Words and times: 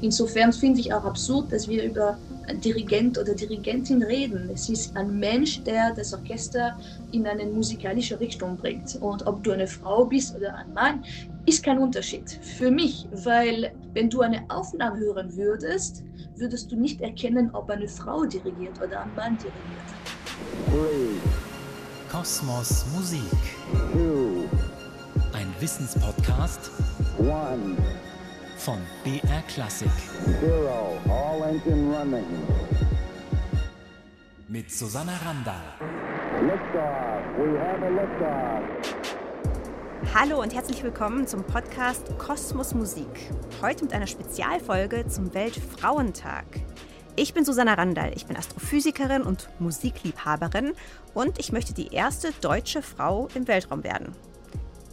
Insofern 0.00 0.52
finde 0.52 0.80
ich 0.80 0.92
auch 0.92 1.04
absurd, 1.04 1.52
dass 1.52 1.68
wir 1.68 1.84
über 1.84 2.18
Dirigent 2.64 3.18
oder 3.18 3.34
Dirigentin 3.34 4.02
reden. 4.02 4.50
Es 4.52 4.68
ist 4.68 4.96
ein 4.96 5.18
Mensch, 5.18 5.62
der 5.62 5.94
das 5.94 6.12
Orchester 6.12 6.78
in 7.12 7.26
eine 7.26 7.46
musikalische 7.46 8.20
Richtung 8.20 8.56
bringt. 8.56 8.96
Und 9.00 9.26
ob 9.26 9.42
du 9.42 9.52
eine 9.52 9.66
Frau 9.66 10.04
bist 10.04 10.36
oder 10.36 10.54
ein 10.56 10.72
Mann, 10.74 11.04
ist 11.46 11.62
kein 11.62 11.78
Unterschied 11.78 12.38
für 12.42 12.70
mich, 12.70 13.06
weil 13.12 13.72
wenn 13.92 14.10
du 14.10 14.20
eine 14.20 14.44
Aufnahme 14.48 14.98
hören 14.98 15.34
würdest, 15.36 16.02
würdest 16.36 16.72
du 16.72 16.76
nicht 16.76 17.00
erkennen, 17.00 17.50
ob 17.52 17.70
eine 17.70 17.88
Frau 17.88 18.24
dirigiert 18.24 18.76
oder 18.82 19.02
ein 19.02 19.14
Mann 19.14 19.38
dirigiert. 19.38 21.20
Kosmos 22.10 22.84
Musik. 22.94 23.20
Ein 25.32 25.54
Wissenspodcast. 25.60 26.70
One 27.18 27.76
von 28.64 28.78
BR 29.04 29.42
Classic. 29.46 29.90
Zero, 30.40 30.98
all 31.10 31.42
engine 31.42 31.94
running. 31.94 32.24
Mit 34.48 34.70
Susanna 34.70 35.12
Randall. 35.22 35.60
Liftoff, 36.40 37.20
we 37.36 37.58
have 37.58 37.82
a 37.84 37.90
liftoff. 37.90 38.62
Hallo 40.14 40.40
und 40.40 40.54
herzlich 40.54 40.82
willkommen 40.82 41.26
zum 41.26 41.44
Podcast 41.44 42.16
Kosmos 42.16 42.72
Musik. 42.72 43.30
Heute 43.60 43.84
mit 43.84 43.92
einer 43.92 44.06
Spezialfolge 44.06 45.06
zum 45.08 45.34
Weltfrauentag. 45.34 46.46
Ich 47.16 47.34
bin 47.34 47.44
Susanna 47.44 47.74
Randall, 47.74 48.12
ich 48.16 48.24
bin 48.24 48.34
Astrophysikerin 48.34 49.24
und 49.24 49.50
Musikliebhaberin 49.58 50.72
und 51.12 51.38
ich 51.38 51.52
möchte 51.52 51.74
die 51.74 51.88
erste 51.88 52.32
deutsche 52.40 52.80
Frau 52.80 53.28
im 53.34 53.46
Weltraum 53.46 53.84
werden. 53.84 54.16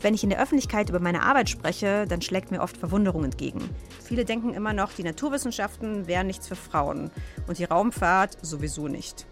Wenn 0.01 0.15
ich 0.15 0.23
in 0.23 0.31
der 0.31 0.41
Öffentlichkeit 0.41 0.89
über 0.89 0.99
meine 0.99 1.21
Arbeit 1.21 1.49
spreche, 1.49 2.05
dann 2.07 2.21
schlägt 2.21 2.49
mir 2.49 2.61
oft 2.61 2.75
Verwunderung 2.75 3.23
entgegen. 3.23 3.69
Viele 4.03 4.25
denken 4.25 4.53
immer 4.53 4.73
noch, 4.73 4.93
die 4.93 5.03
Naturwissenschaften 5.03 6.07
wären 6.07 6.25
nichts 6.25 6.47
für 6.47 6.55
Frauen 6.55 7.11
und 7.47 7.59
die 7.59 7.65
Raumfahrt 7.65 8.37
sowieso 8.41 8.87
nicht. 8.87 9.27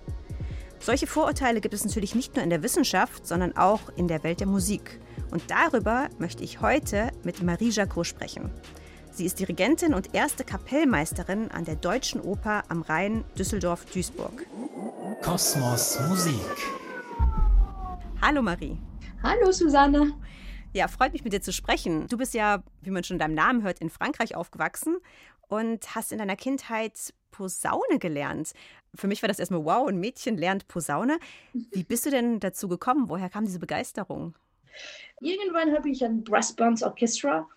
Solche 0.80 1.08
Vorurteile 1.08 1.60
gibt 1.60 1.74
es 1.74 1.84
natürlich 1.84 2.14
nicht 2.14 2.36
nur 2.36 2.44
in 2.44 2.52
der 2.52 2.62
Wissenschaft, 2.62 3.26
sondern 3.26 3.58
auch 3.58 3.82
in 3.96 4.08
der 4.08 4.24
Welt 4.24 4.40
der 4.40 4.48
Musik. 4.48 5.00
Und 5.32 5.44
darüber 5.50 6.08
möchte 6.20 6.44
ich 6.44 6.62
heute 6.62 7.12
mit 7.24 7.42
Marie 7.42 7.70
Jacot 7.70 8.06
sprechen. 8.06 8.52
Sie 9.12 9.26
ist 9.26 9.40
Dirigentin 9.40 9.94
und 9.96 10.14
erste 10.14 10.44
Kapellmeisterin 10.44 11.50
an 11.52 11.66
der 11.66 11.76
Deutschen 11.76 12.22
Oper 12.22 12.64
am 12.70 12.84
Rhein 12.84 13.26
Düsseldorf-Duisburg. 13.38 14.46
Kosmos 15.22 16.00
Musik. 16.08 16.36
Hallo 18.22 18.42
Marie. 18.42 18.78
Hallo 19.24 19.52
Susanne. 19.52 20.14
Ja, 20.74 20.88
freut 20.88 21.14
mich 21.14 21.24
mit 21.24 21.34
dir 21.34 21.42
zu 21.42 21.52
sprechen. 21.52 22.08
Du 22.08 22.18
bist 22.18 22.36
ja, 22.36 22.64
wie 22.82 22.92
man 22.92 23.04
schon 23.04 23.16
in 23.16 23.20
deinem 23.20 23.34
Namen 23.34 23.64
hört, 23.64 23.80
in 23.80 23.90
Frankreich 23.90 24.36
aufgewachsen 24.36 24.98
und 25.48 25.96
hast 25.96 26.12
in 26.12 26.20
deiner 26.20 26.36
Kindheit 26.36 27.14
Posaune 27.32 27.98
gelernt. 28.00 28.54
Für 28.94 29.08
mich 29.08 29.24
war 29.24 29.28
das 29.28 29.40
erstmal 29.40 29.66
wow, 29.66 29.88
ein 29.88 30.00
Mädchen 30.00 30.38
lernt 30.38 30.68
Posaune. 30.68 31.20
Wie 31.54 31.84
bist 31.84 32.06
du 32.06 32.12
denn 32.12 32.40
dazu 32.40 32.68
gekommen? 32.68 33.10
Woher 33.10 33.30
kam 33.30 33.46
diese 33.46 33.60
Begeisterung? 33.60 34.36
Irgendwann 35.22 35.74
habe 35.74 35.90
ich 35.90 36.04
ein 36.06 36.24
Brassbands 36.24 36.84
Orchestra 36.84 37.48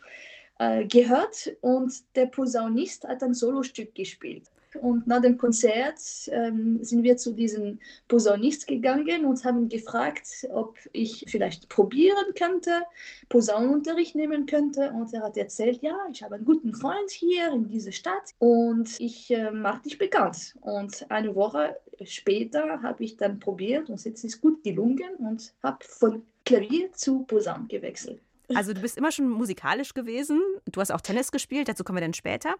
äh, 0.58 0.86
gehört 0.86 1.54
und 1.60 1.92
der 2.16 2.26
Posaunist 2.26 3.04
hat 3.04 3.22
ein 3.22 3.34
Solostück 3.34 3.94
gespielt. 3.94 4.50
Und 4.80 5.06
nach 5.06 5.20
dem 5.20 5.36
Konzert 5.36 5.98
ähm, 6.28 6.82
sind 6.82 7.02
wir 7.02 7.16
zu 7.16 7.32
diesem 7.32 7.78
Posaunist 8.08 8.66
gegangen 8.66 9.24
und 9.24 9.44
haben 9.44 9.68
gefragt, 9.68 10.48
ob 10.52 10.78
ich 10.92 11.26
vielleicht 11.28 11.68
probieren 11.68 12.34
könnte, 12.36 12.82
Posaunenunterricht 13.28 14.14
nehmen 14.14 14.46
könnte. 14.46 14.90
Und 14.90 15.12
er 15.12 15.22
hat 15.22 15.36
erzählt, 15.36 15.82
ja, 15.82 15.96
ich 16.10 16.22
habe 16.22 16.36
einen 16.36 16.44
guten 16.44 16.74
Freund 16.74 17.10
hier 17.10 17.52
in 17.52 17.68
dieser 17.68 17.92
Stadt 17.92 18.34
und 18.38 18.98
ich 19.00 19.30
äh, 19.30 19.50
mache 19.50 19.82
dich 19.82 19.98
bekannt. 19.98 20.56
Und 20.60 21.10
eine 21.10 21.34
Woche 21.34 21.76
später 22.04 22.82
habe 22.82 23.04
ich 23.04 23.16
dann 23.16 23.38
probiert 23.38 23.90
und 23.90 24.02
jetzt 24.04 24.24
ist 24.24 24.40
gut 24.40 24.62
gelungen 24.64 25.14
und 25.18 25.52
habe 25.62 25.78
von 25.82 26.22
Klavier 26.44 26.92
zu 26.92 27.24
Posaun 27.24 27.68
gewechselt. 27.68 28.20
Also 28.56 28.72
du 28.72 28.80
bist 28.80 28.96
immer 28.96 29.12
schon 29.12 29.28
musikalisch 29.28 29.94
gewesen. 29.94 30.40
Du 30.70 30.80
hast 30.80 30.90
auch 30.90 31.00
Tennis 31.00 31.32
gespielt, 31.32 31.68
dazu 31.68 31.84
kommen 31.84 31.96
wir 31.96 32.02
dann 32.02 32.14
später. 32.14 32.54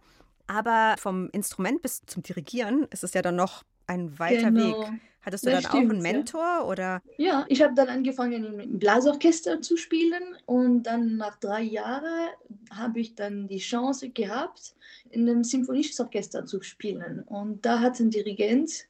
Aber 0.46 0.96
vom 0.98 1.30
Instrument 1.30 1.82
bis 1.82 2.02
zum 2.06 2.22
Dirigieren 2.22 2.86
ist 2.90 3.04
es 3.04 3.14
ja 3.14 3.22
dann 3.22 3.36
noch 3.36 3.62
ein 3.86 4.18
weiter 4.18 4.50
genau. 4.50 4.80
Weg. 4.80 5.00
Hattest 5.24 5.46
du 5.46 5.50
das 5.50 5.62
dann 5.62 5.70
stimmt, 5.70 5.86
auch 5.86 5.94
einen 5.94 6.02
Mentor 6.02 6.40
ja. 6.40 6.64
oder? 6.64 7.02
Ja, 7.16 7.44
ich 7.48 7.62
habe 7.62 7.74
dann 7.74 7.88
angefangen 7.88 8.60
im 8.60 8.78
Blasorchester 8.80 9.62
zu 9.62 9.76
spielen 9.76 10.36
und 10.46 10.82
dann 10.82 11.16
nach 11.16 11.36
drei 11.36 11.62
Jahren 11.62 12.28
habe 12.72 12.98
ich 12.98 13.14
dann 13.14 13.46
die 13.46 13.58
Chance 13.58 14.10
gehabt, 14.10 14.74
in 15.10 15.28
einem 15.28 15.44
symphonisches 15.44 16.00
Orchester 16.00 16.44
zu 16.44 16.60
spielen. 16.62 17.20
Und 17.20 17.64
da 17.64 17.78
hat 17.78 18.00
ein 18.00 18.10
Dirigent 18.10 18.86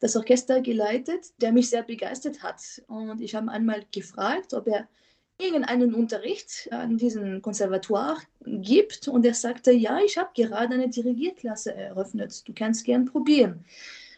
das 0.00 0.16
Orchester 0.16 0.62
geleitet, 0.62 1.32
der 1.42 1.52
mich 1.52 1.68
sehr 1.68 1.82
begeistert 1.82 2.42
hat. 2.42 2.82
Und 2.86 3.20
ich 3.20 3.34
habe 3.34 3.50
einmal 3.50 3.84
gefragt, 3.92 4.54
ob 4.54 4.66
er 4.68 4.88
irgendeinen 5.38 5.94
Unterricht 5.94 6.68
an 6.70 6.96
diesem 6.96 7.42
Konservatoire 7.42 8.18
gibt 8.44 9.08
und 9.08 9.26
er 9.26 9.34
sagte, 9.34 9.72
ja, 9.72 9.98
ich 10.04 10.16
habe 10.16 10.30
gerade 10.34 10.74
eine 10.74 10.88
Dirigierklasse 10.88 11.74
eröffnet, 11.74 12.46
du 12.46 12.52
kannst 12.54 12.84
gern 12.84 13.04
probieren. 13.04 13.64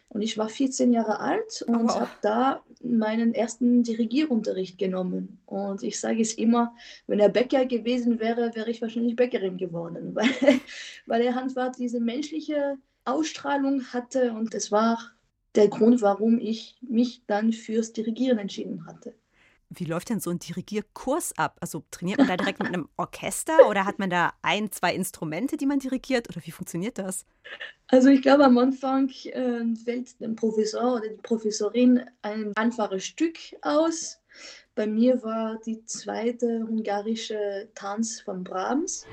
Und 0.09 0.21
ich 0.21 0.37
war 0.37 0.47
14 0.47 0.93
Jahre 0.93 1.19
alt 1.19 1.63
und 1.67 1.89
oh. 1.89 1.99
habe 1.99 2.11
da 2.21 2.63
meinen 2.81 3.33
ersten 3.33 3.83
Dirigierunterricht 3.83 4.77
genommen. 4.77 5.39
Und 5.45 5.83
ich 5.83 5.99
sage 5.99 6.21
es 6.21 6.33
immer, 6.33 6.73
wenn 7.07 7.19
er 7.19 7.29
Bäcker 7.29 7.65
gewesen 7.65 8.19
wäre, 8.19 8.55
wäre 8.55 8.69
ich 8.69 8.81
wahrscheinlich 8.81 9.17
Bäckerin 9.17 9.57
geworden, 9.57 10.11
weil, 10.15 10.29
weil 11.07 11.21
er 11.23 11.37
einfach 11.37 11.75
diese 11.75 11.99
menschliche 11.99 12.77
Ausstrahlung 13.03 13.83
hatte 13.91 14.33
und 14.33 14.53
das 14.53 14.71
war 14.71 15.11
der 15.55 15.67
Grund, 15.67 16.01
warum 16.01 16.39
ich 16.39 16.77
mich 16.81 17.23
dann 17.27 17.51
fürs 17.51 17.91
Dirigieren 17.91 18.37
entschieden 18.37 18.85
hatte. 18.85 19.13
Wie 19.69 19.85
läuft 19.85 20.09
denn 20.09 20.19
so 20.19 20.29
ein 20.29 20.39
Dirigierkurs 20.39 21.37
ab? 21.37 21.57
Also 21.59 21.83
trainiert 21.91 22.19
man 22.19 22.27
da 22.27 22.37
direkt 22.37 22.59
mit 22.59 22.69
einem 22.69 22.87
Orchester 22.97 23.67
oder 23.67 23.85
hat 23.85 23.99
man 23.99 24.09
da 24.09 24.33
ein, 24.41 24.71
zwei 24.71 24.93
Instrumente, 24.93 25.57
die 25.57 25.65
man 25.65 25.79
dirigiert 25.79 26.29
oder 26.29 26.45
wie 26.45 26.51
funktioniert 26.51 26.97
das? 26.97 27.25
Also 27.87 28.09
ich 28.09 28.21
glaube, 28.21 28.45
am 28.45 28.57
Anfang 28.57 29.09
äh, 29.25 29.63
wählt 29.85 30.19
der 30.19 30.29
Professor 30.29 30.95
oder 30.95 31.09
die 31.09 31.21
Professorin 31.21 32.01
ein 32.21 32.53
einfaches 32.55 33.05
Stück 33.05 33.37
aus. 33.61 34.19
Bei 34.75 34.85
mir 34.85 35.21
war 35.23 35.59
die 35.65 35.83
zweite 35.85 36.65
ungarische 36.69 37.69
Tanz 37.73 38.21
von 38.21 38.43
Brahms. 38.43 39.05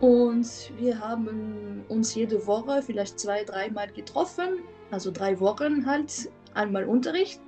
Und 0.00 0.72
wir 0.78 0.98
haben 0.98 1.84
uns 1.88 2.14
jede 2.14 2.46
Woche 2.46 2.82
vielleicht 2.82 3.20
zwei, 3.20 3.44
dreimal 3.44 3.92
getroffen, 3.92 4.60
also 4.90 5.10
drei 5.10 5.38
Wochen 5.40 5.84
halt, 5.84 6.30
einmal 6.54 6.84
Unterricht, 6.84 7.40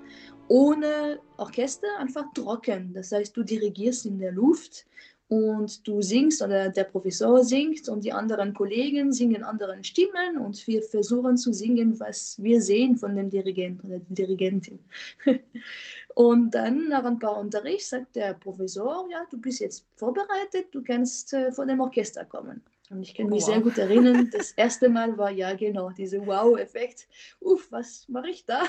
ohne 0.48 1.18
Orchester, 1.38 1.88
einfach 1.98 2.26
trocken. 2.34 2.92
Das 2.92 3.10
heißt, 3.10 3.34
du 3.34 3.42
dirigierst 3.42 4.04
in 4.04 4.18
der 4.18 4.32
Luft 4.32 4.84
und 5.28 5.88
du 5.88 6.02
singst 6.02 6.42
oder 6.42 6.68
der 6.68 6.84
Professor 6.84 7.42
singt 7.42 7.88
und 7.88 8.04
die 8.04 8.12
anderen 8.12 8.52
Kollegen 8.52 9.14
singen 9.14 9.42
anderen 9.42 9.82
Stimmen 9.82 10.36
und 10.38 10.66
wir 10.66 10.82
versuchen 10.82 11.38
zu 11.38 11.54
singen, 11.54 11.98
was 11.98 12.36
wir 12.42 12.60
sehen 12.60 12.98
von 12.98 13.16
dem 13.16 13.30
Dirigenten 13.30 13.86
oder 13.86 13.98
der 14.00 14.26
Dirigentin. 14.26 14.78
Und 16.14 16.50
dann 16.50 16.88
nach 16.88 17.04
ein 17.04 17.18
paar 17.18 17.38
Unterricht 17.38 17.86
sagt 17.86 18.16
der 18.16 18.34
Professor, 18.34 19.06
ja, 19.10 19.24
du 19.30 19.38
bist 19.40 19.60
jetzt 19.60 19.86
vorbereitet, 19.96 20.66
du 20.72 20.82
kannst 20.82 21.32
äh, 21.32 21.50
von 21.52 21.68
dem 21.68 21.80
Orchester 21.80 22.24
kommen. 22.24 22.62
Und 22.90 23.02
ich 23.02 23.14
kann 23.14 23.28
mich 23.28 23.42
wow. 23.42 23.48
sehr 23.48 23.60
gut 23.60 23.78
erinnern, 23.78 24.28
das 24.30 24.52
erste 24.52 24.90
Mal 24.90 25.16
war 25.16 25.30
ja 25.30 25.54
genau 25.54 25.90
dieser 25.90 26.26
Wow-Effekt. 26.26 27.08
Uff, 27.40 27.68
was 27.70 28.06
mache 28.08 28.28
ich 28.28 28.44
da? 28.44 28.64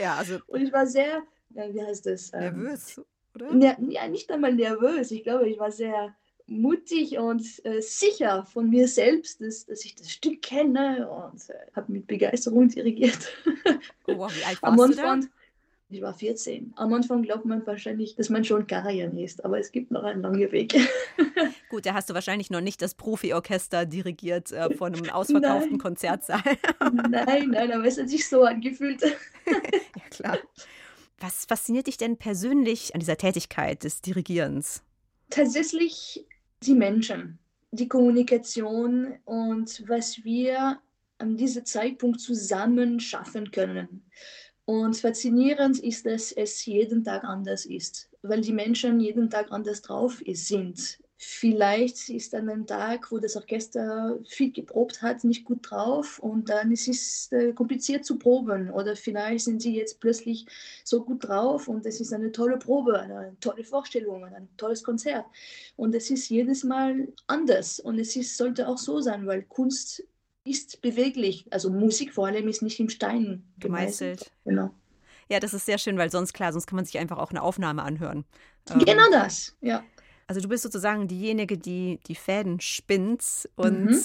Ja, 0.00 0.16
also. 0.16 0.38
Und 0.48 0.62
ich 0.62 0.72
war 0.72 0.86
sehr, 0.86 1.22
äh, 1.54 1.72
wie 1.72 1.82
heißt 1.82 2.06
das? 2.06 2.32
Ähm, 2.34 2.64
nervös, 2.64 3.00
oder? 3.34 3.52
Ne, 3.52 3.76
ja, 3.90 4.08
nicht 4.08 4.30
einmal 4.30 4.54
nervös. 4.54 5.12
Ich 5.12 5.22
glaube, 5.22 5.48
ich 5.48 5.58
war 5.58 5.70
sehr 5.70 6.14
mutig 6.48 7.18
und 7.18 7.42
äh, 7.64 7.82
sicher 7.82 8.46
von 8.46 8.70
mir 8.70 8.88
selbst, 8.88 9.40
dass, 9.42 9.66
dass 9.66 9.84
ich 9.84 9.94
das 9.94 10.10
Stück 10.10 10.40
kenne 10.40 11.08
und 11.08 11.50
äh, 11.50 11.54
habe 11.76 11.92
mit 11.92 12.06
Begeisterung 12.06 12.68
dirigiert. 12.68 13.18
Oh, 14.06 14.16
wow, 14.16 14.34
wie 14.34 14.44
alt 14.44 14.62
warst 14.62 14.64
Am 14.64 14.80
Anfang, 14.80 15.20
du? 15.20 15.28
Ich 15.90 16.02
war 16.02 16.12
14. 16.12 16.74
Am 16.76 16.92
Anfang 16.92 17.22
glaubt 17.22 17.46
man 17.46 17.66
wahrscheinlich, 17.66 18.14
dass 18.14 18.28
man 18.28 18.44
schon 18.44 18.66
Karajan 18.66 19.16
ist, 19.16 19.42
aber 19.42 19.58
es 19.58 19.72
gibt 19.72 19.90
noch 19.90 20.04
einen 20.04 20.20
langen 20.20 20.52
Weg. 20.52 20.74
Gut, 21.70 21.86
da 21.86 21.94
hast 21.94 22.10
du 22.10 22.14
wahrscheinlich 22.14 22.50
noch 22.50 22.60
nicht 22.60 22.82
das 22.82 22.94
Profi-Orchester 22.94 23.86
dirigiert 23.86 24.52
äh, 24.52 24.74
von 24.74 24.94
einem 24.94 25.08
ausverkauften 25.08 25.72
nein. 25.72 25.78
Konzertsaal. 25.78 26.42
nein, 27.08 27.50
nein, 27.50 27.72
aber 27.72 27.86
es 27.86 27.98
hat 27.98 28.10
sich 28.10 28.28
so 28.28 28.42
angefühlt. 28.42 29.00
ja, 29.46 30.02
klar. 30.10 30.38
Was 31.20 31.46
fasziniert 31.46 31.86
dich 31.86 31.96
denn 31.96 32.18
persönlich 32.18 32.94
an 32.94 33.00
dieser 33.00 33.16
Tätigkeit 33.16 33.82
des 33.82 34.02
Dirigierens? 34.02 34.82
Tatsächlich 35.30 36.26
die 36.64 36.74
Menschen, 36.74 37.38
die 37.70 37.88
Kommunikation 37.88 39.14
und 39.24 39.88
was 39.88 40.22
wir 40.22 40.80
an 41.16 41.36
diesem 41.38 41.64
Zeitpunkt 41.64 42.20
zusammen 42.20 43.00
schaffen 43.00 43.50
können. 43.50 44.04
Und 44.68 44.98
faszinierend 44.98 45.78
ist, 45.78 46.04
dass 46.04 46.30
es 46.30 46.66
jeden 46.66 47.02
Tag 47.02 47.24
anders 47.24 47.64
ist, 47.64 48.10
weil 48.20 48.42
die 48.42 48.52
Menschen 48.52 49.00
jeden 49.00 49.30
Tag 49.30 49.50
anders 49.50 49.80
drauf 49.80 50.20
sind. 50.30 50.98
Vielleicht 51.16 52.10
ist 52.10 52.34
an 52.34 52.50
einem 52.50 52.66
Tag, 52.66 53.10
wo 53.10 53.18
das 53.18 53.34
Orchester 53.34 54.18
viel 54.28 54.52
geprobt 54.52 55.00
hat, 55.00 55.24
nicht 55.24 55.46
gut 55.46 55.60
drauf 55.62 56.18
und 56.18 56.50
dann 56.50 56.70
ist 56.70 56.86
es 56.86 57.32
äh, 57.32 57.54
kompliziert 57.54 58.04
zu 58.04 58.18
proben. 58.18 58.70
Oder 58.70 58.94
vielleicht 58.94 59.46
sind 59.46 59.62
sie 59.62 59.74
jetzt 59.74 60.00
plötzlich 60.00 60.44
so 60.84 61.02
gut 61.02 61.26
drauf 61.26 61.66
und 61.66 61.86
es 61.86 61.98
ist 62.02 62.12
eine 62.12 62.30
tolle 62.30 62.58
Probe, 62.58 63.00
eine 63.00 63.34
tolle 63.40 63.64
Vorstellung, 63.64 64.22
ein 64.26 64.50
tolles 64.58 64.84
Konzert. 64.84 65.24
Und 65.76 65.94
es 65.94 66.10
ist 66.10 66.28
jedes 66.28 66.62
Mal 66.62 67.08
anders 67.26 67.80
und 67.80 67.98
es 67.98 68.14
ist, 68.16 68.36
sollte 68.36 68.68
auch 68.68 68.78
so 68.78 69.00
sein, 69.00 69.26
weil 69.26 69.44
Kunst 69.44 70.04
ist 70.48 70.80
beweglich. 70.80 71.46
Also 71.50 71.70
Musik 71.70 72.12
vor 72.12 72.26
allem 72.26 72.48
ist 72.48 72.62
nicht 72.62 72.80
im 72.80 72.88
Stein 72.88 73.44
gemeißelt. 73.58 74.30
Genau. 74.44 74.70
Ja, 75.28 75.40
das 75.40 75.52
ist 75.52 75.66
sehr 75.66 75.78
schön, 75.78 75.98
weil 75.98 76.10
sonst 76.10 76.32
klar, 76.32 76.52
sonst 76.52 76.66
kann 76.66 76.76
man 76.76 76.84
sich 76.84 76.98
einfach 76.98 77.18
auch 77.18 77.30
eine 77.30 77.42
Aufnahme 77.42 77.82
anhören. 77.82 78.24
Genau 78.66 79.06
ähm, 79.06 79.12
das, 79.12 79.56
ja. 79.60 79.84
Also 80.26 80.40
du 80.40 80.48
bist 80.48 80.62
sozusagen 80.62 81.08
diejenige, 81.08 81.56
die 81.56 82.00
die 82.06 82.14
Fäden 82.14 82.60
spinnt 82.60 83.48
und 83.56 83.84
mhm. 83.86 84.04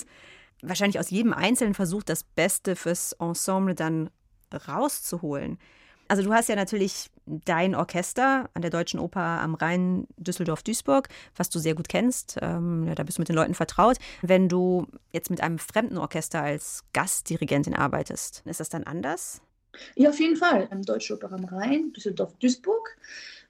wahrscheinlich 0.62 1.00
aus 1.00 1.10
jedem 1.10 1.34
Einzelnen 1.34 1.74
versucht, 1.74 2.10
das 2.10 2.24
Beste 2.24 2.76
fürs 2.76 3.14
Ensemble 3.14 3.76
dann 3.76 4.10
rauszuholen. 4.68 5.58
Also 6.08 6.24
du 6.24 6.34
hast 6.34 6.50
ja 6.50 6.56
natürlich 6.56 7.10
dein 7.26 7.76
Orchester 7.76 8.50
an 8.54 8.62
der 8.62 8.72
Deutschen 8.72 9.00
Oper 9.00 9.22
am 9.22 9.56
Rhein 9.56 10.08
Düsseldorf-Duisburg, 10.18 11.08
was 11.36 11.50
du 11.50 11.60
sehr 11.60 11.76
gut 11.76 11.90
kennst. 11.90 12.38
Ähm, 12.42 12.86
ja, 12.88 12.96
da 12.96 13.04
bist 13.04 13.18
du 13.18 13.22
mit 13.22 13.30
den 13.30 13.36
Leuten 13.36 13.54
vertraut. 13.54 13.98
Wenn 14.22 14.50
du 14.50 14.88
jetzt 15.12 15.30
mit 15.30 15.42
einem 15.42 15.60
fremden 15.60 15.98
Orchester 15.98 16.42
als 16.42 16.84
Gastdirigentin 16.94 17.76
arbeitest, 17.76 18.44
ist 18.46 18.60
das 18.60 18.70
dann 18.70 18.84
anders? 18.84 19.42
Ja, 19.96 20.10
auf 20.10 20.20
jeden 20.20 20.36
Fall. 20.36 20.68
Am 20.70 20.84
Deutschen 20.84 21.16
Oper 21.16 21.32
am 21.32 21.46
Rhein, 21.46 21.94
Düsseldorf-Duisburg. 21.94 22.98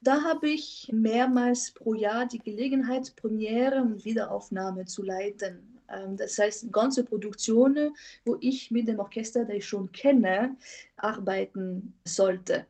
Da 0.01 0.23
habe 0.23 0.49
ich 0.49 0.89
mehrmals 0.91 1.71
pro 1.71 1.93
Jahr 1.93 2.25
die 2.25 2.39
Gelegenheit, 2.39 3.15
Premiere 3.15 3.81
und 3.81 4.05
Wiederaufnahme 4.05 4.85
zu 4.85 5.01
leiten. 5.01 5.72
Ähm, 5.93 6.17
das 6.17 6.37
heißt, 6.37 6.71
ganze 6.71 7.03
Produktionen, 7.03 7.95
wo 8.25 8.37
ich 8.39 8.71
mit 8.71 8.87
dem 8.87 8.99
Orchester, 8.99 9.45
das 9.45 9.57
ich 9.57 9.65
schon 9.65 9.91
kenne, 9.91 10.55
arbeiten 10.97 11.93
sollte. 12.05 12.65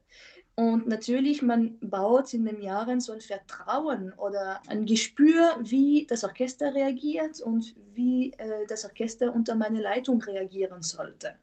Und 0.55 0.87
natürlich, 0.87 1.41
man 1.41 1.79
baut 1.79 2.33
in 2.33 2.45
den 2.45 2.61
Jahren 2.61 3.01
so 3.01 3.11
ein 3.11 3.21
Vertrauen 3.21 4.13
oder 4.13 4.61
ein 4.67 4.85
Gespür, 4.85 5.57
wie 5.61 6.05
das 6.07 6.23
Orchester 6.23 6.75
reagiert 6.75 7.41
und 7.41 7.75
wie 7.95 8.33
äh, 8.33 8.67
das 8.67 8.85
Orchester 8.85 9.33
unter 9.33 9.55
meine 9.55 9.81
Leitung 9.81 10.21
reagieren 10.21 10.83
sollte. 10.83 11.35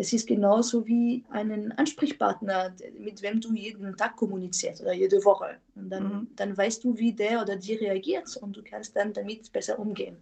Es 0.00 0.14
ist 0.14 0.26
genauso 0.26 0.86
wie 0.86 1.24
einen 1.28 1.72
Ansprechpartner, 1.72 2.74
mit 2.98 3.20
wem 3.20 3.38
du 3.38 3.52
jeden 3.52 3.94
Tag 3.98 4.16
kommunizierst 4.16 4.80
oder 4.80 4.94
jede 4.94 5.22
Woche. 5.26 5.58
Und 5.74 5.90
dann, 5.90 6.04
mhm. 6.04 6.28
dann 6.36 6.56
weißt 6.56 6.82
du, 6.84 6.96
wie 6.96 7.12
der 7.12 7.42
oder 7.42 7.56
die 7.56 7.74
reagiert 7.74 8.34
und 8.38 8.56
du 8.56 8.62
kannst 8.62 8.96
dann 8.96 9.12
damit 9.12 9.52
besser 9.52 9.78
umgehen. 9.78 10.16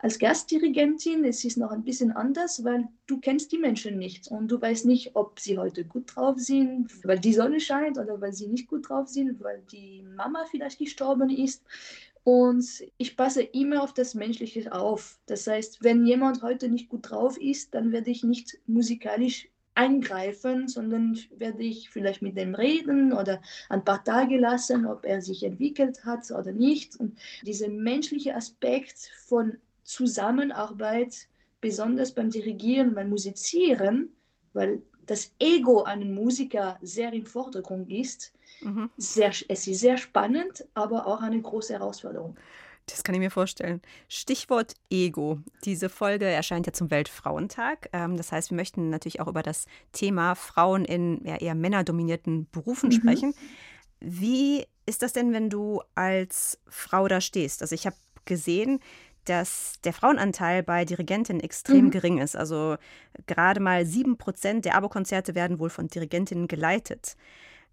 Als 0.00 0.18
Gastdirigentin 0.18 1.24
es 1.24 1.44
ist 1.44 1.56
noch 1.56 1.70
ein 1.70 1.84
bisschen 1.84 2.10
anders, 2.10 2.64
weil 2.64 2.88
du 3.06 3.20
kennst 3.20 3.52
die 3.52 3.58
Menschen 3.58 3.98
nicht 3.98 4.26
und 4.26 4.48
du 4.48 4.60
weißt 4.60 4.84
nicht, 4.84 5.14
ob 5.14 5.38
sie 5.38 5.58
heute 5.58 5.84
gut 5.84 6.16
drauf 6.16 6.40
sind, 6.40 6.90
weil 7.04 7.20
die 7.20 7.34
Sonne 7.34 7.60
scheint 7.60 7.98
oder 7.98 8.20
weil 8.20 8.32
sie 8.32 8.48
nicht 8.48 8.66
gut 8.66 8.88
drauf 8.88 9.06
sind, 9.06 9.40
weil 9.44 9.62
die 9.70 10.02
Mama 10.16 10.44
vielleicht 10.50 10.80
gestorben 10.80 11.30
ist. 11.30 11.62
Und 12.24 12.82
ich 12.96 13.16
passe 13.18 13.42
immer 13.42 13.82
auf 13.82 13.92
das 13.92 14.14
Menschliche 14.14 14.72
auf. 14.72 15.20
Das 15.26 15.46
heißt, 15.46 15.84
wenn 15.84 16.06
jemand 16.06 16.42
heute 16.42 16.70
nicht 16.70 16.88
gut 16.88 17.10
drauf 17.10 17.38
ist, 17.38 17.74
dann 17.74 17.92
werde 17.92 18.10
ich 18.10 18.24
nicht 18.24 18.58
musikalisch 18.66 19.48
eingreifen, 19.74 20.68
sondern 20.68 21.18
werde 21.36 21.62
ich 21.62 21.90
vielleicht 21.90 22.22
mit 22.22 22.38
dem 22.38 22.54
reden 22.54 23.12
oder 23.12 23.42
ein 23.68 23.84
paar 23.84 24.02
Tage 24.04 24.38
lassen, 24.38 24.86
ob 24.86 25.04
er 25.04 25.20
sich 25.20 25.42
entwickelt 25.42 26.04
hat 26.04 26.30
oder 26.30 26.52
nicht. 26.52 26.96
Und 26.96 27.18
dieser 27.42 27.68
menschliche 27.68 28.34
Aspekt 28.34 29.10
von 29.26 29.58
Zusammenarbeit, 29.82 31.28
besonders 31.60 32.12
beim 32.12 32.30
Dirigieren, 32.30 32.94
beim 32.94 33.10
Musizieren, 33.10 34.14
weil 34.54 34.80
das 35.04 35.34
Ego 35.38 35.82
einem 35.82 36.14
Musiker 36.14 36.78
sehr 36.80 37.12
im 37.12 37.26
Vordergrund 37.26 37.90
ist, 37.90 38.32
Mhm. 38.64 38.90
Sehr, 38.96 39.30
es 39.48 39.66
ist 39.66 39.80
sehr 39.80 39.96
spannend, 39.96 40.64
aber 40.74 41.06
auch 41.06 41.22
eine 41.22 41.40
große 41.40 41.74
Herausforderung. 41.74 42.36
Das 42.86 43.02
kann 43.02 43.14
ich 43.14 43.20
mir 43.20 43.30
vorstellen. 43.30 43.80
Stichwort 44.08 44.74
Ego. 44.90 45.38
Diese 45.64 45.88
Folge 45.88 46.26
erscheint 46.26 46.66
ja 46.66 46.72
zum 46.72 46.90
Weltfrauentag. 46.90 47.88
Ähm, 47.92 48.16
das 48.16 48.30
heißt, 48.30 48.50
wir 48.50 48.56
möchten 48.56 48.90
natürlich 48.90 49.20
auch 49.20 49.28
über 49.28 49.42
das 49.42 49.66
Thema 49.92 50.34
Frauen 50.34 50.84
in 50.84 51.24
eher 51.24 51.54
männerdominierten 51.54 52.48
Berufen 52.50 52.90
mhm. 52.90 52.92
sprechen. 52.92 53.34
Wie 54.00 54.66
ist 54.84 55.02
das 55.02 55.14
denn, 55.14 55.32
wenn 55.32 55.48
du 55.48 55.80
als 55.94 56.58
Frau 56.68 57.08
da 57.08 57.22
stehst? 57.22 57.62
Also 57.62 57.74
ich 57.74 57.86
habe 57.86 57.96
gesehen, 58.26 58.80
dass 59.24 59.80
der 59.84 59.94
Frauenanteil 59.94 60.62
bei 60.62 60.84
Dirigentinnen 60.84 61.40
extrem 61.42 61.86
mhm. 61.86 61.90
gering 61.90 62.18
ist. 62.18 62.36
Also 62.36 62.76
gerade 63.26 63.60
mal 63.60 63.86
sieben 63.86 64.18
Prozent 64.18 64.66
der 64.66 64.74
Abokonzerte 64.74 65.34
werden 65.34 65.58
wohl 65.58 65.70
von 65.70 65.88
Dirigentinnen 65.88 66.48
geleitet. 66.48 67.16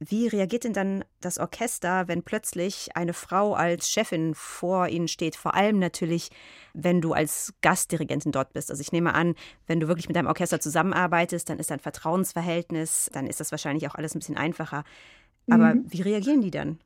Wie 0.04 0.28
reagiert 0.28 0.64
denn 0.64 0.74
dann 0.74 1.06
das 1.20 1.38
Orchester, 1.38 2.08
wenn 2.08 2.24
plötzlich 2.24 2.90
eine 2.96 3.14
Frau 3.14 3.54
als 3.54 3.88
Chefin 3.88 4.34
vor 4.34 4.88
ihnen 4.88 5.08
steht? 5.08 5.36
Vor 5.36 5.54
allem 5.54 5.78
natürlich, 5.78 6.32
wenn 6.74 7.02
du 7.02 7.14
als 7.14 7.54
Gastdirigentin 7.62 8.32
dort 8.32 8.52
bist. 8.52 8.72
Also 8.72 8.82
ich 8.82 8.92
nehme 8.92 9.14
an, 9.14 9.36
wenn 9.68 9.80
du 9.80 9.88
wirklich 9.88 10.08
mit 10.08 10.16
deinem 10.16 10.26
Orchester 10.26 10.60
zusammenarbeitest, 10.60 11.48
dann 11.48 11.60
ist 11.60 11.72
ein 11.72 11.80
Vertrauensverhältnis, 11.80 13.12
dann 13.14 13.28
ist 13.28 13.40
das 13.42 13.52
wahrscheinlich 13.52 13.88
auch 13.88 13.94
alles 13.94 14.16
ein 14.16 14.20
bisschen 14.20 14.38
einfacher. 14.38 14.86
Aber 15.48 15.76
mhm. 15.76 15.86
wie 15.88 16.02
reagieren 16.02 16.42
die 16.42 16.52
dann? 16.52 16.80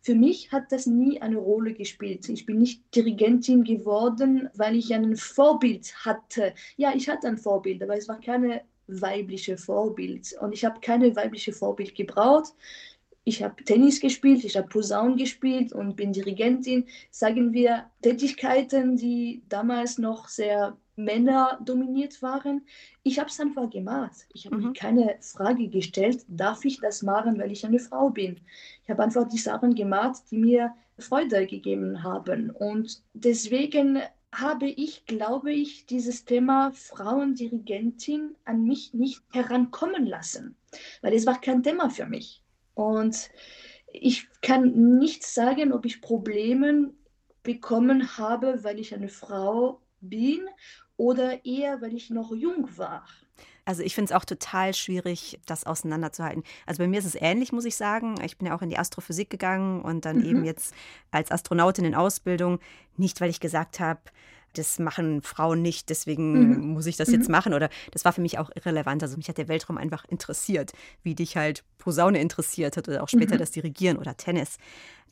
Für 0.00 0.14
mich 0.14 0.52
hat 0.52 0.70
das 0.70 0.86
nie 0.86 1.20
eine 1.20 1.38
Rolle 1.38 1.74
gespielt. 1.74 2.28
Ich 2.28 2.46
bin 2.46 2.60
nicht 2.60 2.94
Dirigentin 2.94 3.64
geworden, 3.64 4.50
weil 4.54 4.76
ich 4.76 4.94
ein 4.94 5.16
Vorbild 5.16 5.96
hatte. 6.04 6.54
Ja, 6.76 6.92
ich 6.94 7.08
hatte 7.08 7.26
ein 7.26 7.38
Vorbild, 7.38 7.82
aber 7.82 7.96
es 7.96 8.06
war 8.06 8.20
keine 8.20 8.62
weibliche 8.88 9.56
Vorbild. 9.56 10.34
Und 10.40 10.52
ich 10.52 10.64
habe 10.64 10.80
keine 10.80 11.14
weibliche 11.16 11.52
Vorbild 11.52 11.94
gebraucht. 11.94 12.52
Ich 13.24 13.42
habe 13.42 13.64
Tennis 13.64 14.00
gespielt, 14.00 14.44
ich 14.44 14.56
habe 14.56 14.68
Posaun 14.68 15.16
gespielt 15.16 15.72
und 15.72 15.96
bin 15.96 16.12
Dirigentin. 16.12 16.86
Sagen 17.10 17.52
wir 17.52 17.90
Tätigkeiten, 18.00 18.96
die 18.96 19.42
damals 19.48 19.98
noch 19.98 20.28
sehr 20.28 20.76
männerdominiert 20.94 22.22
waren. 22.22 22.64
Ich 23.02 23.18
habe 23.18 23.28
es 23.28 23.38
einfach 23.40 23.68
gemacht. 23.70 24.26
Ich 24.32 24.46
habe 24.46 24.56
mhm. 24.56 24.66
mir 24.68 24.72
keine 24.72 25.16
Frage 25.20 25.68
gestellt, 25.68 26.24
darf 26.28 26.64
ich 26.64 26.80
das 26.80 27.02
machen, 27.02 27.38
weil 27.38 27.52
ich 27.52 27.64
eine 27.66 27.78
Frau 27.78 28.10
bin. 28.10 28.40
Ich 28.82 28.90
habe 28.90 29.02
einfach 29.02 29.28
die 29.28 29.38
Sachen 29.38 29.74
gemacht, 29.74 30.22
die 30.30 30.38
mir 30.38 30.72
Freude 30.98 31.46
gegeben 31.46 32.02
haben. 32.02 32.50
Und 32.50 33.02
deswegen 33.12 34.00
habe 34.32 34.66
ich, 34.66 35.06
glaube 35.06 35.52
ich, 35.52 35.86
dieses 35.86 36.24
Thema 36.24 36.72
Frauendirigentin 36.72 38.36
an 38.44 38.64
mich 38.64 38.92
nicht 38.92 39.22
herankommen 39.32 40.06
lassen, 40.06 40.56
weil 41.00 41.14
es 41.14 41.26
war 41.26 41.40
kein 41.40 41.62
Thema 41.62 41.90
für 41.90 42.06
mich. 42.06 42.42
Und 42.74 43.30
ich 43.92 44.28
kann 44.42 44.98
nicht 44.98 45.24
sagen, 45.24 45.72
ob 45.72 45.86
ich 45.86 46.02
Probleme 46.02 46.92
bekommen 47.42 48.18
habe, 48.18 48.62
weil 48.64 48.78
ich 48.78 48.94
eine 48.94 49.08
Frau 49.08 49.80
bin 50.00 50.46
oder 50.96 51.44
eher, 51.44 51.80
weil 51.80 51.94
ich 51.94 52.10
noch 52.10 52.34
jung 52.34 52.76
war. 52.76 53.06
Also 53.66 53.82
ich 53.82 53.94
finde 53.96 54.12
es 54.12 54.16
auch 54.16 54.24
total 54.24 54.72
schwierig, 54.74 55.40
das 55.44 55.64
auseinanderzuhalten. 55.64 56.44
Also 56.66 56.82
bei 56.82 56.86
mir 56.86 57.00
ist 57.00 57.04
es 57.04 57.16
ähnlich, 57.16 57.52
muss 57.52 57.64
ich 57.64 57.76
sagen. 57.76 58.14
Ich 58.24 58.38
bin 58.38 58.46
ja 58.46 58.56
auch 58.56 58.62
in 58.62 58.70
die 58.70 58.78
Astrophysik 58.78 59.28
gegangen 59.28 59.82
und 59.82 60.04
dann 60.04 60.18
mhm. 60.18 60.24
eben 60.24 60.44
jetzt 60.44 60.72
als 61.10 61.32
Astronautin 61.32 61.84
in 61.84 61.96
Ausbildung. 61.96 62.60
Nicht, 62.96 63.20
weil 63.20 63.28
ich 63.28 63.40
gesagt 63.40 63.80
habe, 63.80 64.00
das 64.58 64.78
machen 64.78 65.22
Frauen 65.22 65.62
nicht, 65.62 65.88
deswegen 65.90 66.50
mhm. 66.50 66.68
muss 66.68 66.86
ich 66.86 66.96
das 66.96 67.08
mhm. 67.08 67.14
jetzt 67.14 67.28
machen. 67.28 67.54
Oder 67.54 67.68
das 67.92 68.04
war 68.04 68.12
für 68.12 68.20
mich 68.20 68.38
auch 68.38 68.50
irrelevant. 68.54 69.02
Also 69.02 69.16
mich 69.16 69.28
hat 69.28 69.38
der 69.38 69.48
Weltraum 69.48 69.78
einfach 69.78 70.04
interessiert, 70.06 70.72
wie 71.02 71.14
dich 71.14 71.36
halt 71.36 71.64
Posaune 71.78 72.20
interessiert 72.20 72.76
hat 72.76 72.88
oder 72.88 73.02
auch 73.02 73.08
später 73.08 73.34
mhm. 73.34 73.40
das 73.40 73.50
Dirigieren 73.50 73.96
oder 73.96 74.16
Tennis. 74.16 74.58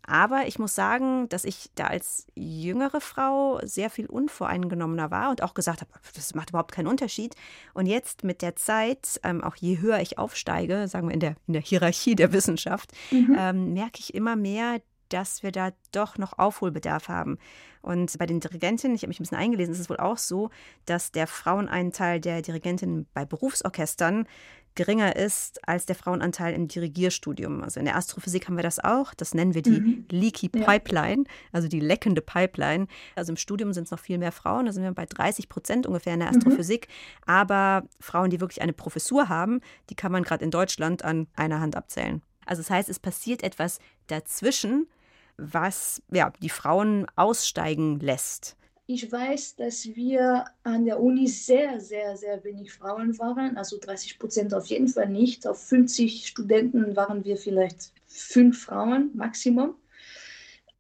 Aber 0.07 0.47
ich 0.47 0.59
muss 0.59 0.75
sagen, 0.75 1.29
dass 1.31 1.45
ich 1.45 1.71
da 1.77 1.87
als 1.87 2.27
jüngere 2.35 3.01
Frau 3.01 3.61
sehr 3.63 3.89
viel 3.89 4.07
unvoreingenommener 4.07 5.11
war 5.11 5.31
und 5.31 5.43
auch 5.43 5.55
gesagt 5.55 5.81
habe, 5.81 5.91
das 6.15 6.35
macht 6.35 6.51
überhaupt 6.51 6.73
keinen 6.73 6.89
Unterschied. 6.89 7.35
Und 7.73 7.87
jetzt 7.87 8.23
mit 8.23 8.43
der 8.43 8.55
Zeit, 8.57 9.19
ähm, 9.23 9.43
auch 9.43 9.57
je 9.57 9.79
höher 9.79 10.01
ich 10.01 10.19
aufsteige, 10.19 10.89
sagen 10.89 11.09
wir 11.09 11.15
in 11.15 11.21
der, 11.21 11.37
in 11.47 11.55
der 11.55 11.63
Hierarchie 11.63 12.15
der 12.15 12.33
Wissenschaft, 12.33 12.93
mhm. 13.11 13.37
ähm, 13.39 13.73
merke 13.73 14.01
ich 14.01 14.15
immer 14.15 14.37
mehr, 14.37 14.81
dass 15.15 15.45
wir 15.45 15.53
da 15.53 15.71
doch 15.93 16.19
noch 16.19 16.39
Aufholbedarf 16.39 17.09
haben. 17.09 17.39
Und 17.83 18.19
bei 18.19 18.27
den 18.27 18.41
Dirigentinnen, 18.41 18.97
ich 18.97 19.03
habe 19.03 19.09
mich 19.09 19.21
ein 19.21 19.23
bisschen 19.23 19.39
eingelesen, 19.39 19.73
ist 19.73 19.81
es 19.81 19.89
wohl 19.89 19.99
auch 19.99 20.19
so, 20.19 20.51
dass 20.87 21.13
der 21.13 21.29
Fraueneinteil 21.29 22.21
der 22.21 22.43
Dirigentinnen 22.43 23.07
bei 23.15 23.25
Berufsorchestern 23.25 24.27
geringer 24.75 25.15
ist 25.15 25.67
als 25.69 25.87
der 25.87 25.95
Frauenanteil 25.95 26.53
im 26.53 26.67
Dirigierstudium. 26.67 27.63
Also 27.63 27.79
in 27.79 27.87
der 27.87 27.95
Astrophysik 27.95 28.49
haben 28.49 28.57
wir 28.57 28.65
das 28.65 28.83
auch. 28.83 29.15
Das 29.15 29.35
nennen 29.35 29.55
wir 29.55 29.63
die 29.63 29.81
mhm. 29.81 30.07
Leaky 30.11 30.49
Pipeline, 30.49 31.25
also 31.53 31.69
die 31.69 31.79
leckende 31.79 32.21
Pipeline. 32.21 32.89
Also 33.15 33.31
im 33.31 33.37
Studium 33.37 33.73
sind 33.73 33.85
es 33.85 33.93
noch 33.93 34.01
viel 34.01 34.19
mehr 34.19 34.33
Frauen. 34.33 34.67
Da 34.67 34.73
sind 34.73 34.83
wir 34.83 34.91
bei 34.91 35.07
30 35.07 35.49
Prozent 35.49 35.87
ungefähr 35.87 36.15
in 36.15 36.21
der 36.21 36.33
mhm. 36.33 36.39
Astrophysik. 36.39 36.89
Mhm. 36.89 37.31
Aber 37.31 37.85
Frauen, 38.01 38.31
die 38.31 38.41
wirklich 38.41 38.63
eine 38.63 38.73
Professur 38.73 39.29
haben, 39.29 39.61
die 39.91 39.95
kann 39.95 40.11
man 40.11 40.25
gerade 40.25 40.45
in 40.45 40.51
Deutschland 40.51 41.05
an 41.05 41.29
einer 41.37 41.61
Hand 41.61 41.77
abzählen. 41.77 42.21
Also 42.47 42.63
das 42.63 42.71
heißt, 42.71 42.89
es 42.89 42.99
passiert 42.99 43.43
etwas 43.43 43.79
dazwischen, 44.09 44.89
was 45.37 46.03
ja, 46.11 46.33
die 46.43 46.49
Frauen 46.49 47.07
aussteigen 47.17 48.01
lässt. 48.01 48.57
Ich 48.87 49.11
weiß, 49.11 49.57
dass 49.57 49.87
wir 49.87 50.45
an 50.63 50.85
der 50.85 51.01
Uni 51.01 51.27
sehr, 51.27 51.81
sehr, 51.81 52.17
sehr 52.19 52.45
wenig 52.45 52.73
Frauen 52.73 53.19
waren, 53.19 53.57
also 53.57 53.79
30 53.81 54.19
Prozent 54.19 54.53
auf 54.53 54.67
jeden 54.67 54.89
Fall 54.89 55.09
nicht. 55.09 55.47
Auf 55.47 55.59
50 55.69 56.27
Studenten 56.27 56.95
waren 56.95 57.25
wir 57.25 57.39
vielleicht 57.39 57.93
fünf 58.07 58.65
Frauen 58.65 59.11
Maximum. 59.15 59.75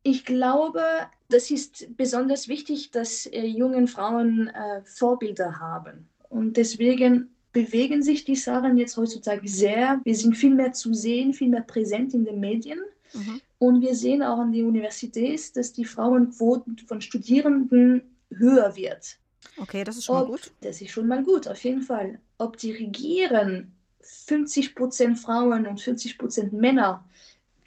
Ich 0.03 0.27
glaube, 0.27 0.83
das 1.31 1.51
ist 1.51 1.97
besonders 1.97 2.47
wichtig, 2.47 2.91
dass 2.91 3.25
äh, 3.25 3.47
jungen 3.47 3.89
Frauen 3.89 4.49
äh, 4.49 4.83
Vorbilder 4.85 5.59
haben. 5.59 6.07
Und 6.29 6.59
deswegen 6.59 7.31
bewegen 7.53 8.03
sich 8.03 8.27
die 8.27 8.37
Sachen 8.37 8.77
jetzt 8.77 8.99
heutzutage 8.99 9.49
sehr. 9.49 10.01
Wir 10.05 10.15
sind 10.15 10.37
viel 10.37 10.55
mehr 10.55 10.73
zu 10.73 10.93
sehen, 10.93 11.33
viel 11.33 11.49
mehr 11.49 11.63
präsent 11.63 12.13
in 12.13 12.27
den 12.27 12.39
Medien. 12.39 12.81
Mhm. 13.15 13.41
Und 13.59 13.81
wir 13.81 13.95
sehen 13.95 14.23
auch 14.23 14.39
an 14.39 14.53
der 14.53 14.65
Universität, 14.65 15.57
dass 15.57 15.73
die 15.73 15.85
Frauenquote 15.85 16.73
von 16.87 17.01
Studierenden 17.01 18.17
höher 18.31 18.75
wird. 18.77 19.19
Okay, 19.57 19.85
das 19.85 19.97
ist 19.97 20.05
schon 20.05 20.17
Ob, 20.17 20.23
mal 20.23 20.31
gut. 20.33 20.53
Das 20.61 20.81
ist 20.81 20.91
schon 20.91 21.07
mal 21.07 21.23
gut, 21.23 21.49
auf 21.49 21.63
jeden 21.65 21.83
Fall. 21.83 22.19
Ob 22.39 22.57
die 22.57 22.73
Regieren 22.73 23.73
50 24.01 24.75
Prozent 24.75 25.19
Frauen 25.19 25.67
und 25.67 25.81
40 25.81 26.19
Prozent 26.19 26.53
Männer 26.53 27.05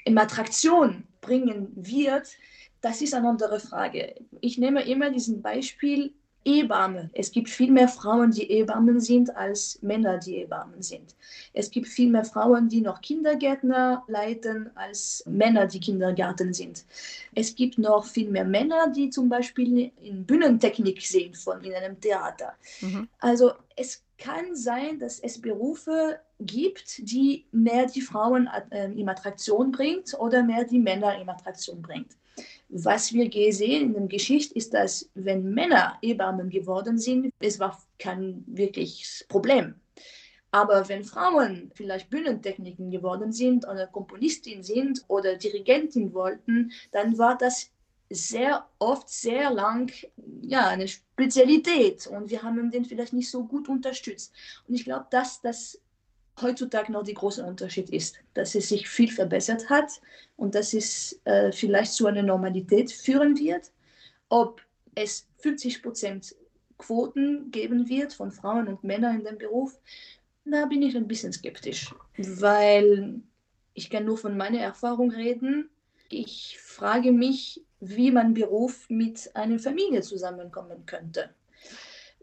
in 0.03 0.17
Attraktion 0.17 1.03
bringen 1.21 1.69
wird, 1.75 2.27
das 2.81 3.01
ist 3.01 3.13
eine 3.13 3.27
andere 3.27 3.59
Frage. 3.59 4.15
Ich 4.41 4.57
nehme 4.57 4.83
immer 4.83 5.09
diesen 5.09 5.41
Beispiel 5.41 6.13
Hebamme. 6.47 7.09
Es 7.13 7.31
gibt 7.31 7.49
viel 7.49 7.71
mehr 7.71 7.89
Frauen, 7.89 8.31
die 8.31 8.43
Hebammen 8.43 8.99
sind, 9.01 9.35
als 9.35 9.79
Männer, 9.81 10.17
die 10.17 10.37
Hebammen 10.37 10.81
sind. 10.81 11.15
Es 11.53 11.69
gibt 11.69 11.87
viel 11.87 12.09
mehr 12.09 12.23
Frauen, 12.23 12.69
die 12.69 12.81
noch 12.81 13.01
Kindergärtner 13.01 14.03
leiten, 14.07 14.69
als 14.75 15.23
Männer, 15.27 15.67
die 15.67 15.79
Kindergärten 15.79 16.53
sind. 16.53 16.85
Es 17.35 17.53
gibt 17.55 17.77
noch 17.77 18.05
viel 18.05 18.29
mehr 18.29 18.45
Männer, 18.45 18.89
die 18.89 19.09
zum 19.09 19.27
Beispiel 19.29 19.91
in 20.01 20.25
Bühnentechnik 20.25 21.01
sind, 21.01 21.37
von 21.37 21.61
in 21.63 21.73
einem 21.73 21.99
Theater. 21.99 22.53
Mhm. 22.81 23.09
Also 23.19 23.51
es 23.75 24.03
kann 24.17 24.55
sein, 24.55 24.99
dass 24.99 25.19
es 25.19 25.39
Berufe 25.39 26.19
gibt, 26.39 26.99
die 26.99 27.45
mehr 27.51 27.85
die 27.85 28.01
Frauen 28.01 28.49
äh, 28.71 28.91
in 28.91 29.09
Attraktion 29.09 29.71
bringt 29.71 30.13
oder 30.19 30.43
mehr 30.43 30.63
die 30.63 30.79
Männer 30.79 31.19
in 31.19 31.29
Attraktion 31.29 31.81
bringt. 31.81 32.16
Was 32.69 33.13
wir 33.13 33.29
gesehen 33.29 33.87
in 33.87 33.93
der 33.93 34.07
Geschichte 34.07 34.55
ist, 34.55 34.73
dass 34.73 35.09
wenn 35.13 35.53
Männer 35.53 35.97
Hebammen 36.01 36.49
geworden 36.49 36.97
sind, 36.97 37.33
es 37.39 37.59
war 37.59 37.81
kein 37.97 38.43
wirkliches 38.47 39.25
Problem. 39.29 39.75
Aber 40.51 40.87
wenn 40.89 41.03
Frauen 41.03 41.71
vielleicht 41.75 42.09
Bühnentechniken 42.09 42.89
geworden 42.91 43.31
sind 43.31 43.67
oder 43.67 43.87
Komponistin 43.87 44.63
sind 44.63 45.03
oder 45.07 45.35
Dirigentin 45.35 46.13
wollten, 46.13 46.71
dann 46.91 47.17
war 47.17 47.37
das 47.37 47.69
sehr 48.09 48.65
oft, 48.79 49.09
sehr 49.09 49.51
lang 49.51 49.91
ja, 50.41 50.67
eine 50.67 50.87
Spezialität 50.87 52.07
und 52.07 52.29
wir 52.29 52.43
haben 52.43 52.71
den 52.71 52.85
vielleicht 52.85 53.13
nicht 53.13 53.29
so 53.29 53.43
gut 53.45 53.67
unterstützt. 53.67 54.33
Und 54.67 54.75
ich 54.75 54.85
glaube, 54.85 55.07
dass 55.11 55.41
das 55.41 55.81
heutzutage 56.41 56.91
noch 56.91 57.03
der 57.03 57.15
große 57.15 57.43
Unterschied 57.43 57.89
ist, 57.89 58.15
dass 58.33 58.55
es 58.55 58.69
sich 58.69 58.87
viel 58.87 59.11
verbessert 59.11 59.69
hat 59.69 60.01
und 60.37 60.55
dass 60.55 60.73
es 60.73 61.19
äh, 61.25 61.51
vielleicht 61.51 61.93
zu 61.93 62.07
einer 62.07 62.23
Normalität 62.23 62.91
führen 62.91 63.37
wird. 63.37 63.71
Ob 64.29 64.61
es 64.95 65.27
50 65.39 65.83
Prozent 65.83 66.35
Quoten 66.77 67.51
geben 67.51 67.89
wird 67.89 68.13
von 68.13 68.31
Frauen 68.31 68.67
und 68.67 68.83
Männern 68.83 69.19
in 69.19 69.25
dem 69.25 69.37
Beruf, 69.37 69.77
da 70.45 70.65
bin 70.65 70.81
ich 70.81 70.95
ein 70.95 71.07
bisschen 71.07 71.33
skeptisch, 71.33 71.93
weil 72.17 73.19
ich 73.73 73.89
kann 73.89 74.05
nur 74.05 74.17
von 74.17 74.37
meiner 74.37 74.59
Erfahrung 74.59 75.11
reden. 75.11 75.69
Ich 76.09 76.57
frage 76.59 77.11
mich, 77.11 77.61
wie 77.79 78.11
mein 78.11 78.33
Beruf 78.33 78.89
mit 78.89 79.35
einer 79.35 79.59
Familie 79.59 80.01
zusammenkommen 80.01 80.85
könnte, 80.85 81.29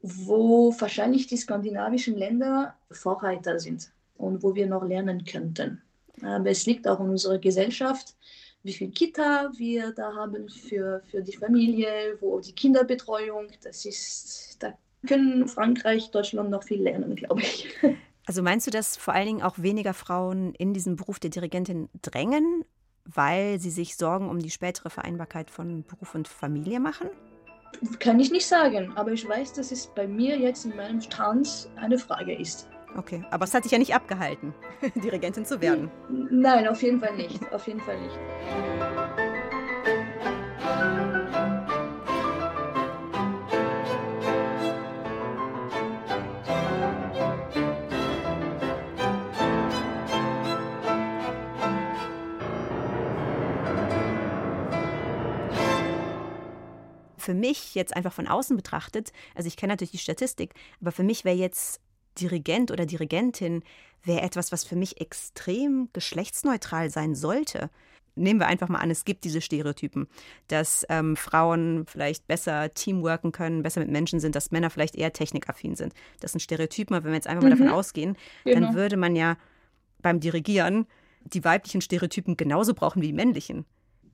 wo 0.02 0.75
wahrscheinlich 0.78 1.26
die 1.26 1.37
skandinavischen 1.37 2.16
Länder 2.16 2.76
Vorreiter 2.90 3.59
sind 3.59 3.90
und 4.16 4.42
wo 4.42 4.54
wir 4.54 4.66
noch 4.66 4.85
lernen 4.85 5.25
könnten. 5.25 5.83
Aber 6.23 6.50
es 6.50 6.66
liegt 6.66 6.87
auch 6.87 7.00
in 7.00 7.11
unserer 7.11 7.38
Gesellschaft, 7.38 8.14
wie 8.62 8.73
viel 8.73 8.90
Kita 8.90 9.50
wir 9.56 9.92
da 9.92 10.14
haben 10.14 10.49
für, 10.49 11.02
für 11.11 11.23
die 11.23 11.37
Familie, 11.37 12.16
wo 12.21 12.40
die 12.40 12.54
Kinderbetreuung, 12.54 13.49
das 13.62 13.85
ist, 13.85 14.56
da 14.61 14.75
können 15.06 15.47
Frankreich, 15.47 16.11
Deutschland 16.11 16.50
noch 16.50 16.64
viel 16.64 16.83
lernen, 16.83 17.14
glaube 17.14 17.42
ich. 17.42 17.68
Also 18.26 18.42
meinst 18.42 18.66
du, 18.66 18.71
dass 18.71 18.97
vor 18.97 19.12
allen 19.12 19.26
Dingen 19.26 19.42
auch 19.42 19.59
weniger 19.59 19.92
Frauen 19.92 20.54
in 20.54 20.73
diesen 20.73 20.97
Beruf 20.97 21.18
der 21.18 21.28
Dirigentin 21.28 21.90
drängen, 22.00 22.64
weil 23.04 23.61
sie 23.61 23.68
sich 23.68 23.97
Sorgen 23.97 24.30
um 24.30 24.38
die 24.38 24.50
spätere 24.50 24.88
Vereinbarkeit 24.88 25.50
von 25.50 25.85
Beruf 25.85 26.14
und 26.14 26.26
Familie 26.26 26.80
machen? 26.80 27.11
Kann 27.99 28.18
ich 28.21 28.30
nicht 28.30 28.47
sagen, 28.47 28.92
aber 28.97 29.12
ich 29.12 29.28
weiß, 29.28 29.52
dass 29.52 29.73
es 29.73 29.88
bei 29.88 30.06
mir 30.06 30.38
jetzt 30.38 30.64
in 30.64 30.75
meinem 30.75 31.00
Tanz 31.00 31.68
eine 31.76 31.99
Frage 31.99 32.35
ist. 32.35 32.66
Okay, 32.96 33.24
aber 33.30 33.44
es 33.44 33.54
hat 33.54 33.64
dich 33.64 33.72
ja 33.72 33.78
nicht 33.78 33.94
abgehalten, 33.94 34.54
Dirigentin 34.94 35.44
zu 35.44 35.60
werden. 35.60 35.90
Nein, 36.08 36.68
auf 36.68 36.82
jeden 36.82 37.00
Fall 37.00 37.16
nicht. 37.16 37.40
Auf 37.52 37.66
jeden 37.66 37.80
Fall 37.80 38.00
nicht. 38.00 38.18
für 57.24 57.32
mich 57.32 57.74
jetzt 57.74 57.96
einfach 57.96 58.12
von 58.12 58.28
außen 58.28 58.54
betrachtet, 58.54 59.10
also 59.34 59.46
ich 59.46 59.56
kenne 59.56 59.72
natürlich 59.72 59.92
die 59.92 59.98
Statistik, 59.98 60.52
aber 60.82 60.92
für 60.92 61.02
mich 61.02 61.24
wäre 61.24 61.36
jetzt 61.36 61.80
Dirigent 62.21 62.71
oder 62.71 62.87
Dirigentin 62.87 63.62
wäre 64.02 64.23
etwas, 64.23 64.52
was 64.52 64.64
für 64.64 64.76
mich 64.76 65.00
extrem 65.00 65.88
geschlechtsneutral 65.92 66.90
sein 66.90 67.14
sollte. 67.14 67.71
Nehmen 68.16 68.38
wir 68.38 68.47
einfach 68.47 68.68
mal 68.68 68.78
an, 68.78 68.90
es 68.90 69.04
gibt 69.04 69.25
diese 69.25 69.40
Stereotypen, 69.40 70.06
dass 70.47 70.87
ähm, 70.88 71.16
Frauen 71.16 71.85
vielleicht 71.87 72.28
besser 72.28 72.73
teamworken 72.73 73.33
können, 73.33 73.62
besser 73.62 73.80
mit 73.80 73.90
Menschen 73.90 74.21
sind, 74.21 74.37
dass 74.37 74.52
Männer 74.52 74.71
vielleicht 74.71 74.94
eher 74.94 75.12
technikaffin 75.12 75.75
sind. 75.75 75.94
Das 76.21 76.33
sind 76.33 76.40
Stereotypen, 76.40 76.94
aber 76.94 77.04
wenn 77.04 77.12
wir 77.12 77.16
jetzt 77.16 77.26
einfach 77.26 77.42
mal 77.42 77.50
davon 77.50 77.66
mhm. 77.66 77.73
ausgehen, 77.73 78.16
genau. 78.44 78.61
dann 78.61 78.75
würde 78.75 78.97
man 78.97 79.16
ja 79.16 79.37
beim 80.00 80.21
Dirigieren 80.21 80.87
die 81.25 81.42
weiblichen 81.42 81.80
Stereotypen 81.80 82.37
genauso 82.37 82.75
brauchen 82.75 83.02
wie 83.02 83.09
die 83.09 83.12
männlichen. 83.12 83.64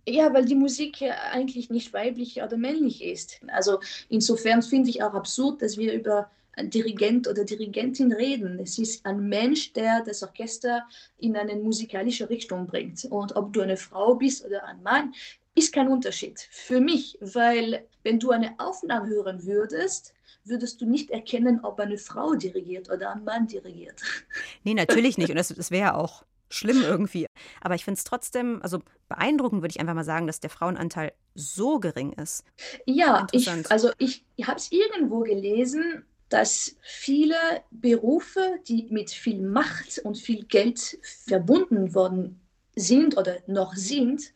Ja, 0.09 0.33
weil 0.33 0.47
die 0.47 0.55
Musik 0.55 1.01
ja 1.01 1.15
eigentlich 1.33 1.69
nicht 1.69 1.93
weiblich 1.93 2.43
oder 2.43 2.57
männlich 2.57 3.05
ist. 3.05 3.41
Also 3.49 3.81
insofern 4.09 4.63
finde 4.63 4.89
ich 4.89 5.03
auch 5.03 5.13
absurd, 5.13 5.61
dass 5.61 5.77
wir 5.77 5.93
über 5.93 6.31
Dirigent 6.65 7.29
oder 7.29 7.45
Dirigentin 7.45 8.13
reden. 8.13 8.59
Es 8.59 8.79
ist 8.79 9.05
ein 9.07 9.29
Mensch, 9.29 9.73
der 9.73 10.03
das 10.03 10.23
Orchester 10.23 10.87
in 11.19 11.37
eine 11.37 11.57
musikalische 11.57 12.29
Richtung 12.29 12.67
bringt. 12.67 13.05
Und 13.07 13.37
ob 13.37 13.53
du 13.53 13.61
eine 13.61 13.77
Frau 13.77 14.15
bist 14.15 14.45
oder 14.45 14.65
ein 14.65 14.83
Mann, 14.83 15.15
ist 15.55 15.73
kein 15.73 15.89
Unterschied 15.89 16.49
für 16.51 16.81
mich, 16.81 17.19
weil 17.21 17.87
wenn 18.03 18.19
du 18.19 18.31
eine 18.31 18.55
Aufnahme 18.59 19.09
hören 19.09 19.45
würdest, 19.45 20.15
würdest 20.45 20.81
du 20.81 20.87
nicht 20.87 21.11
erkennen, 21.11 21.61
ob 21.63 21.81
eine 21.81 21.99
Frau 21.99 22.35
dirigiert 22.35 22.91
oder 22.91 23.13
ein 23.13 23.25
Mann 23.25 23.47
dirigiert. 23.47 24.01
Nee, 24.65 24.75
natürlich 24.75 25.17
nicht. 25.19 25.31
Und 25.31 25.37
das, 25.37 25.49
das 25.49 25.71
wäre 25.71 25.95
auch 25.95 26.25
schlimm 26.51 26.83
irgendwie. 26.83 27.27
Aber 27.61 27.75
ich 27.75 27.85
finde 27.85 27.99
es 27.99 28.05
trotzdem, 28.05 28.61
also 28.63 28.81
beeindruckend 29.09 29.63
würde 29.63 29.73
ich 29.73 29.81
einfach 29.81 29.95
mal 29.95 30.05
sagen, 30.05 30.27
dass 30.27 30.41
der 30.41 30.51
Frauenanteil 30.51 31.13
so 31.35 31.79
gering 31.79 32.13
ist. 32.13 32.45
Ja, 32.85 33.27
ich, 33.33 33.49
also 33.71 33.91
ich 33.99 34.25
habe 34.43 34.59
es 34.59 34.71
irgendwo 34.73 35.21
gelesen, 35.21 36.05
dass 36.31 36.77
viele 36.81 37.37
Berufe, 37.71 38.61
die 38.67 38.87
mit 38.91 39.11
viel 39.11 39.43
Macht 39.43 39.99
und 39.99 40.17
viel 40.17 40.45
Geld 40.45 40.99
verbunden 41.03 41.95
worden 41.95 42.41
sind 42.77 43.17
oder 43.19 43.39
noch 43.47 43.75
sind, 43.75 44.33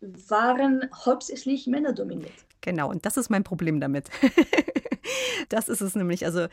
waren 0.00 0.88
hauptsächlich 0.94 1.66
männerdominiert. 1.66 2.43
Genau, 2.64 2.88
und 2.88 3.04
das 3.04 3.18
ist 3.18 3.28
mein 3.28 3.44
Problem 3.44 3.78
damit. 3.78 4.08
das 5.50 5.68
ist 5.68 5.82
es 5.82 5.94
nämlich. 5.94 6.24
Also 6.24 6.46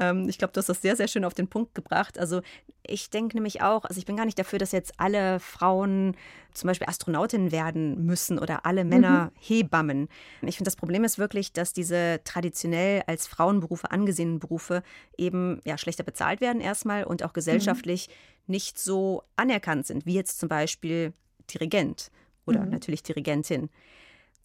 ähm, 0.00 0.26
ich 0.26 0.38
glaube, 0.38 0.54
du 0.54 0.58
hast 0.60 0.70
das 0.70 0.80
sehr, 0.80 0.96
sehr 0.96 1.08
schön 1.08 1.26
auf 1.26 1.34
den 1.34 1.46
Punkt 1.46 1.74
gebracht. 1.74 2.18
Also 2.18 2.40
ich 2.82 3.10
denke 3.10 3.36
nämlich 3.36 3.60
auch, 3.60 3.84
also 3.84 3.98
ich 3.98 4.06
bin 4.06 4.16
gar 4.16 4.24
nicht 4.24 4.38
dafür, 4.38 4.58
dass 4.58 4.72
jetzt 4.72 4.94
alle 4.96 5.40
Frauen 5.40 6.16
zum 6.54 6.68
Beispiel 6.68 6.88
Astronautinnen 6.88 7.52
werden 7.52 8.06
müssen 8.06 8.38
oder 8.38 8.64
alle 8.64 8.86
Männer 8.86 9.26
mhm. 9.26 9.30
Hebammen. 9.40 10.08
Ich 10.40 10.56
finde, 10.56 10.68
das 10.68 10.76
Problem 10.76 11.04
ist 11.04 11.18
wirklich, 11.18 11.52
dass 11.52 11.74
diese 11.74 12.22
traditionell 12.24 13.02
als 13.06 13.26
Frauenberufe 13.26 13.90
angesehenen 13.90 14.38
Berufe 14.38 14.82
eben 15.18 15.60
ja 15.66 15.76
schlechter 15.76 16.02
bezahlt 16.02 16.40
werden 16.40 16.62
erstmal 16.62 17.04
und 17.04 17.22
auch 17.22 17.34
gesellschaftlich 17.34 18.08
mhm. 18.08 18.52
nicht 18.52 18.78
so 18.78 19.22
anerkannt 19.36 19.86
sind, 19.86 20.06
wie 20.06 20.14
jetzt 20.14 20.38
zum 20.38 20.48
Beispiel 20.48 21.12
Dirigent 21.52 22.10
oder 22.46 22.64
mhm. 22.64 22.70
natürlich 22.70 23.02
Dirigentin. 23.02 23.68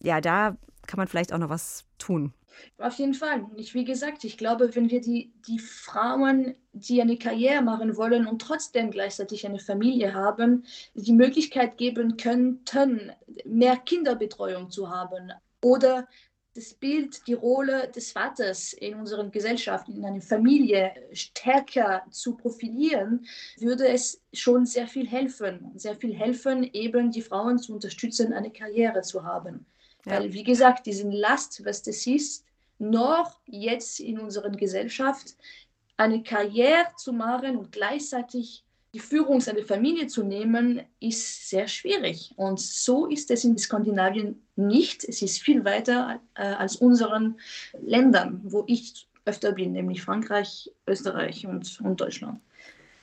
Ja, 0.00 0.20
da 0.20 0.58
kann 0.86 0.98
man 0.98 1.08
vielleicht 1.08 1.32
auch 1.32 1.38
noch 1.38 1.50
was 1.50 1.84
tun. 1.98 2.32
Auf 2.78 2.98
jeden 2.98 3.14
Fall. 3.14 3.46
Ich, 3.56 3.74
wie 3.74 3.84
gesagt, 3.84 4.24
ich 4.24 4.38
glaube, 4.38 4.74
wenn 4.74 4.90
wir 4.90 5.00
die, 5.00 5.32
die 5.46 5.58
Frauen, 5.58 6.54
die 6.72 7.00
eine 7.00 7.18
Karriere 7.18 7.62
machen 7.62 7.96
wollen 7.96 8.26
und 8.26 8.40
trotzdem 8.40 8.90
gleichzeitig 8.90 9.46
eine 9.46 9.58
Familie 9.58 10.14
haben, 10.14 10.64
die 10.94 11.12
Möglichkeit 11.12 11.78
geben 11.78 12.16
könnten, 12.16 13.12
mehr 13.44 13.76
Kinderbetreuung 13.76 14.70
zu 14.70 14.88
haben 14.90 15.32
oder 15.62 16.06
das 16.54 16.72
Bild, 16.72 17.26
die 17.26 17.34
Rolle 17.34 17.90
des 17.90 18.12
Vaters 18.12 18.74
in 18.74 18.94
unseren 18.94 19.32
Gesellschaften, 19.32 19.96
in 19.96 20.04
einer 20.04 20.20
Familie 20.20 20.92
stärker 21.12 22.04
zu 22.10 22.36
profilieren, 22.36 23.26
würde 23.58 23.88
es 23.88 24.22
schon 24.32 24.64
sehr 24.64 24.86
viel 24.86 25.06
helfen. 25.08 25.72
Sehr 25.74 25.96
viel 25.96 26.14
helfen, 26.14 26.62
eben 26.72 27.10
die 27.10 27.22
Frauen 27.22 27.58
zu 27.58 27.74
unterstützen, 27.74 28.32
eine 28.32 28.52
Karriere 28.52 29.02
zu 29.02 29.24
haben. 29.24 29.66
Ja. 30.04 30.12
Weil, 30.12 30.32
wie 30.32 30.44
gesagt, 30.44 30.86
diesen 30.86 31.12
Last, 31.12 31.64
was 31.64 31.82
das 31.82 32.06
ist, 32.06 32.44
noch 32.78 33.40
jetzt 33.46 34.00
in 34.00 34.18
unserer 34.18 34.50
Gesellschaft 34.50 35.36
eine 35.96 36.22
Karriere 36.22 36.88
zu 36.96 37.12
machen 37.12 37.56
und 37.56 37.72
gleichzeitig 37.72 38.64
die 38.92 39.00
Führung 39.00 39.40
seiner 39.40 39.64
Familie 39.64 40.06
zu 40.06 40.22
nehmen, 40.22 40.82
ist 41.00 41.50
sehr 41.50 41.66
schwierig. 41.66 42.32
Und 42.36 42.60
so 42.60 43.06
ist 43.06 43.30
es 43.30 43.44
in 43.44 43.58
Skandinavien 43.58 44.40
nicht. 44.54 45.02
Es 45.04 45.20
ist 45.20 45.42
viel 45.42 45.64
weiter 45.64 46.20
äh, 46.34 46.42
als 46.42 46.76
unseren 46.76 47.40
Ländern, 47.80 48.40
wo 48.44 48.62
ich 48.68 49.08
öfter 49.24 49.52
bin, 49.52 49.72
nämlich 49.72 50.02
Frankreich, 50.02 50.70
Österreich 50.86 51.44
und, 51.46 51.80
und 51.80 52.00
Deutschland. 52.00 52.40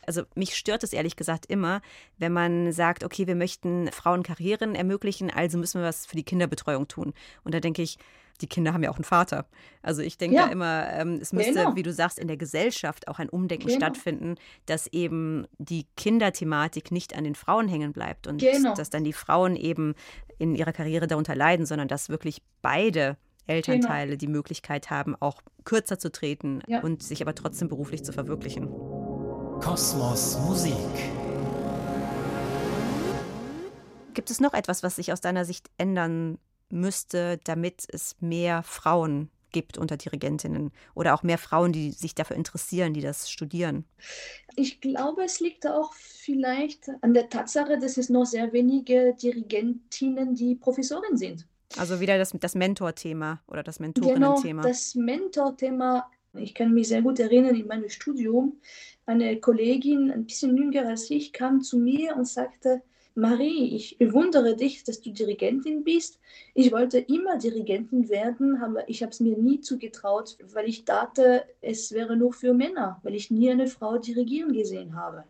Also 0.06 0.24
mich 0.36 0.56
stört 0.56 0.84
es 0.84 0.94
ehrlich 0.94 1.16
gesagt 1.16 1.46
immer, 1.46 1.82
wenn 2.18 2.34
man 2.34 2.72
sagt, 2.72 3.04
okay, 3.04 3.28
wir 3.28 3.36
möchten 3.36 3.92
Frauen 3.92 4.24
Karrieren 4.24 4.76
ermöglichen, 4.76 5.30
also 5.30 5.58
müssen 5.58 5.82
wir 5.82 5.88
was 5.88 6.06
für 6.06 6.16
die 6.16 6.24
Kinderbetreuung 6.24 6.88
tun. 6.88 7.14
Und 7.44 7.54
da 7.54 7.60
denke 7.60 7.82
ich, 7.82 7.98
die 8.42 8.48
Kinder 8.48 8.74
haben 8.74 8.84
ja 8.84 8.90
auch 8.90 8.98
einen 8.98 9.04
Vater. 9.04 9.46
Also 9.82 10.02
ich 10.02 10.18
denke 10.18 10.36
ja. 10.36 10.46
da 10.46 10.52
immer, 10.52 10.88
ähm, 10.94 11.20
es 11.22 11.32
müsste, 11.32 11.54
genau. 11.54 11.76
wie 11.76 11.84
du 11.84 11.94
sagst, 11.94 12.20
in 12.20 12.28
der 12.28 12.38
Gesellschaft 12.38 13.08
auch 13.08 13.20
ein 13.20 13.30
Umdenken 13.30 13.68
genau. 13.68 13.78
stattfinden, 13.78 14.36
dass 14.66 14.88
eben 14.88 15.48
die 15.58 15.86
Kinderthematik 15.96 16.92
nicht 16.92 17.16
an 17.16 17.24
den 17.24 17.36
Frauen 17.36 17.68
hängen 17.68 17.94
bleibt 17.94 18.28
und 18.28 18.42
genau. 18.42 18.74
dass 18.74 18.90
dann 18.90 19.04
die 19.04 19.14
Frauen 19.14 19.56
eben 19.56 19.94
in 20.40 20.56
ihrer 20.56 20.74
Karriere 20.74 21.08
darunter 21.08 21.36
leiden, 21.36 21.66
sondern 21.66 21.88
dass 21.88 22.10
wirklich 22.10 22.42
beide 22.62 23.18
Elternteile 23.48 24.12
genau. 24.12 24.20
die 24.20 24.28
Möglichkeit 24.28 24.90
haben, 24.90 25.16
auch 25.20 25.42
kürzer 25.64 26.00
zu 26.00 26.12
treten 26.12 26.62
ja. 26.68 26.82
und 26.82 27.04
sich 27.04 27.22
aber 27.22 27.36
trotzdem 27.36 27.68
beruflich 27.68 28.04
zu 28.04 28.14
verwirklichen. 28.14 28.70
Kosmos 29.62 30.40
Musik. 30.40 30.74
Gibt 34.16 34.32
es 34.32 34.40
noch 34.40 34.54
etwas, 34.56 34.82
was 34.82 34.96
sich 34.96 35.14
aus 35.14 35.22
deiner 35.22 35.46
Sicht 35.46 35.70
ändern 35.78 36.40
müsste, 36.70 37.40
damit 37.44 37.86
es 37.88 38.16
mehr 38.20 38.64
Frauen 38.64 39.30
gibt 39.52 39.78
unter 39.78 39.98
Dirigentinnen 39.98 40.72
oder 40.96 41.14
auch 41.14 41.22
mehr 41.22 41.38
Frauen, 41.38 41.74
die 41.74 41.92
sich 41.92 42.16
dafür 42.16 42.38
interessieren, 42.38 42.96
die 42.96 43.02
das 43.02 43.30
studieren? 43.30 43.86
Ich 44.56 44.82
glaube, 44.82 45.24
es 45.24 45.40
liegt 45.40 45.68
auch 45.68 45.94
vielleicht 45.94 46.90
an 47.02 47.14
der 47.14 47.30
Tatsache, 47.30 47.78
dass 47.78 47.98
es 47.98 48.10
noch 48.10 48.26
sehr 48.26 48.52
wenige 48.54 49.14
Dirigentinnen, 49.22 50.34
die 50.34 50.56
Professorin 50.56 51.18
sind. 51.18 51.46
Also 51.78 52.00
wieder 52.00 52.18
das, 52.18 52.32
das 52.40 52.56
Mentor-Thema 52.56 53.42
oder 53.48 53.62
das 53.62 53.80
Mentorinnen-Thema. 53.80 54.62
Genau, 54.64 54.68
das 54.68 54.96
Mentor-Thema. 54.96 56.10
Ich 56.34 56.54
kann 56.54 56.74
mich 56.74 56.88
sehr 56.88 57.02
gut 57.02 57.20
erinnern, 57.20 57.56
in 57.56 57.68
meinem 57.68 57.90
Studium, 57.90 58.60
eine 59.06 59.40
Kollegin, 59.40 60.12
ein 60.12 60.26
bisschen 60.26 60.56
jünger 60.56 60.88
als 60.88 61.10
ich, 61.10 61.34
kam 61.34 61.62
zu 61.62 61.78
mir 61.78 62.16
und 62.16 62.28
sagte, 62.28 62.82
Marie, 63.14 63.76
ich 63.76 63.98
bewundere 63.98 64.56
dich, 64.56 64.86
dass 64.86 65.02
du 65.02 65.12
Dirigentin 65.12 65.84
bist. 65.84 66.20
Ich 66.54 66.72
wollte 66.72 67.00
immer 67.00 67.38
Dirigentin 67.38 68.08
werden, 68.08 68.56
aber 68.62 68.88
ich 68.88 69.02
habe 69.02 69.12
es 69.12 69.20
mir 69.20 69.38
nie 69.38 69.60
zugetraut, 69.60 70.38
weil 70.54 70.70
ich 70.70 70.86
dachte, 70.86 71.44
es 71.60 71.92
wäre 71.92 72.16
nur 72.16 72.32
für 72.32 72.54
Männer, 72.54 73.00
weil 73.04 73.16
ich 73.16 73.30
nie 73.30 73.52
eine 73.52 73.68
Frau 73.68 73.98
dirigieren 73.98 74.54
gesehen 74.54 74.96
habe. 74.96 75.26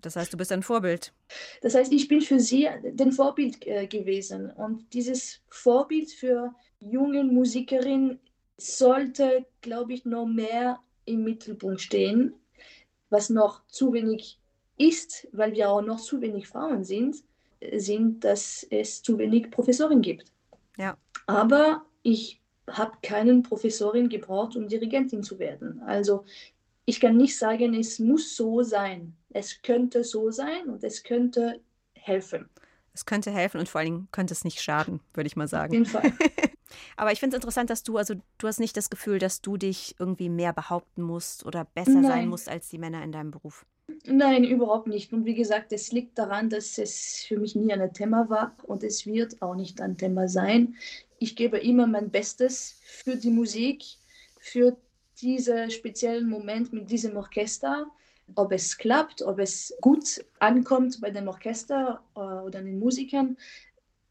Das 0.00 0.16
heißt, 0.16 0.32
du 0.32 0.36
bist 0.36 0.52
ein 0.52 0.62
Vorbild. 0.62 1.12
Das 1.60 1.74
heißt, 1.74 1.92
ich 1.92 2.08
bin 2.08 2.20
für 2.20 2.38
sie 2.38 2.68
den 2.84 3.12
Vorbild 3.12 3.66
äh, 3.66 3.86
gewesen. 3.86 4.50
Und 4.50 4.92
dieses 4.92 5.40
Vorbild 5.48 6.10
für 6.10 6.54
junge 6.80 7.24
Musikerinnen 7.24 8.20
sollte, 8.56 9.44
glaube 9.60 9.92
ich, 9.92 10.04
noch 10.04 10.26
mehr 10.26 10.78
im 11.04 11.24
Mittelpunkt 11.24 11.80
stehen, 11.80 12.34
was 13.14 13.30
noch 13.30 13.66
zu 13.68 13.92
wenig 13.92 14.38
ist, 14.76 15.28
weil 15.32 15.52
wir 15.52 15.70
auch 15.70 15.80
noch 15.80 16.00
zu 16.00 16.20
wenig 16.20 16.48
Frauen 16.48 16.84
sind, 16.84 17.16
sind, 17.76 18.24
dass 18.24 18.66
es 18.70 19.02
zu 19.02 19.16
wenig 19.16 19.50
Professoren 19.50 20.02
gibt. 20.02 20.32
Ja. 20.76 20.98
Aber 21.26 21.86
ich 22.02 22.42
habe 22.68 22.96
keinen 23.02 23.42
Professorin 23.42 24.08
gebraucht, 24.08 24.56
um 24.56 24.68
Dirigentin 24.68 25.22
zu 25.22 25.38
werden. 25.38 25.80
Also 25.86 26.24
ich 26.86 27.00
kann 27.00 27.16
nicht 27.16 27.38
sagen, 27.38 27.74
es 27.74 27.98
muss 27.98 28.36
so 28.36 28.62
sein. 28.62 29.16
Es 29.30 29.62
könnte 29.62 30.04
so 30.04 30.30
sein 30.30 30.68
und 30.68 30.82
es 30.82 31.02
könnte 31.02 31.60
helfen. 31.94 32.48
Es 32.92 33.06
könnte 33.06 33.30
helfen 33.30 33.60
und 33.60 33.68
vor 33.68 33.80
allen 33.80 33.90
Dingen 33.90 34.08
könnte 34.12 34.34
es 34.34 34.44
nicht 34.44 34.60
schaden, 34.60 35.00
würde 35.14 35.26
ich 35.26 35.36
mal 35.36 35.48
sagen. 35.48 35.70
Auf 35.70 35.74
jeden 35.74 35.86
Fall. 35.86 36.12
Aber 36.96 37.12
ich 37.12 37.20
finde 37.20 37.36
es 37.36 37.38
interessant, 37.38 37.70
dass 37.70 37.82
du, 37.82 37.96
also 37.96 38.14
du 38.38 38.46
hast 38.46 38.60
nicht 38.60 38.76
das 38.76 38.90
Gefühl, 38.90 39.18
dass 39.18 39.40
du 39.40 39.56
dich 39.56 39.94
irgendwie 39.98 40.28
mehr 40.28 40.52
behaupten 40.52 41.02
musst 41.02 41.44
oder 41.46 41.64
besser 41.64 41.92
Nein. 41.92 42.04
sein 42.04 42.28
musst 42.28 42.48
als 42.48 42.68
die 42.68 42.78
Männer 42.78 43.02
in 43.02 43.12
deinem 43.12 43.30
Beruf. 43.30 43.66
Nein, 44.06 44.44
überhaupt 44.44 44.86
nicht. 44.86 45.12
Und 45.12 45.24
wie 45.24 45.34
gesagt, 45.34 45.72
es 45.72 45.92
liegt 45.92 46.18
daran, 46.18 46.48
dass 46.48 46.78
es 46.78 47.24
für 47.26 47.38
mich 47.38 47.54
nie 47.54 47.72
ein 47.72 47.92
Thema 47.92 48.28
war 48.28 48.54
und 48.64 48.82
es 48.82 49.06
wird 49.06 49.40
auch 49.42 49.54
nicht 49.54 49.80
ein 49.80 49.96
Thema 49.96 50.28
sein. 50.28 50.76
Ich 51.18 51.36
gebe 51.36 51.58
immer 51.58 51.86
mein 51.86 52.10
Bestes 52.10 52.78
für 52.82 53.16
die 53.16 53.30
Musik, 53.30 53.84
für 54.40 54.76
diesen 55.20 55.70
speziellen 55.70 56.28
Moment 56.28 56.72
mit 56.72 56.90
diesem 56.90 57.16
Orchester. 57.16 57.86
Ob 58.34 58.52
es 58.52 58.78
klappt, 58.78 59.20
ob 59.22 59.38
es 59.38 59.74
gut 59.80 60.24
ankommt 60.38 61.00
bei 61.00 61.10
dem 61.10 61.28
Orchester 61.28 62.02
äh, 62.16 62.20
oder 62.20 62.62
den 62.62 62.78
Musikern, 62.78 63.36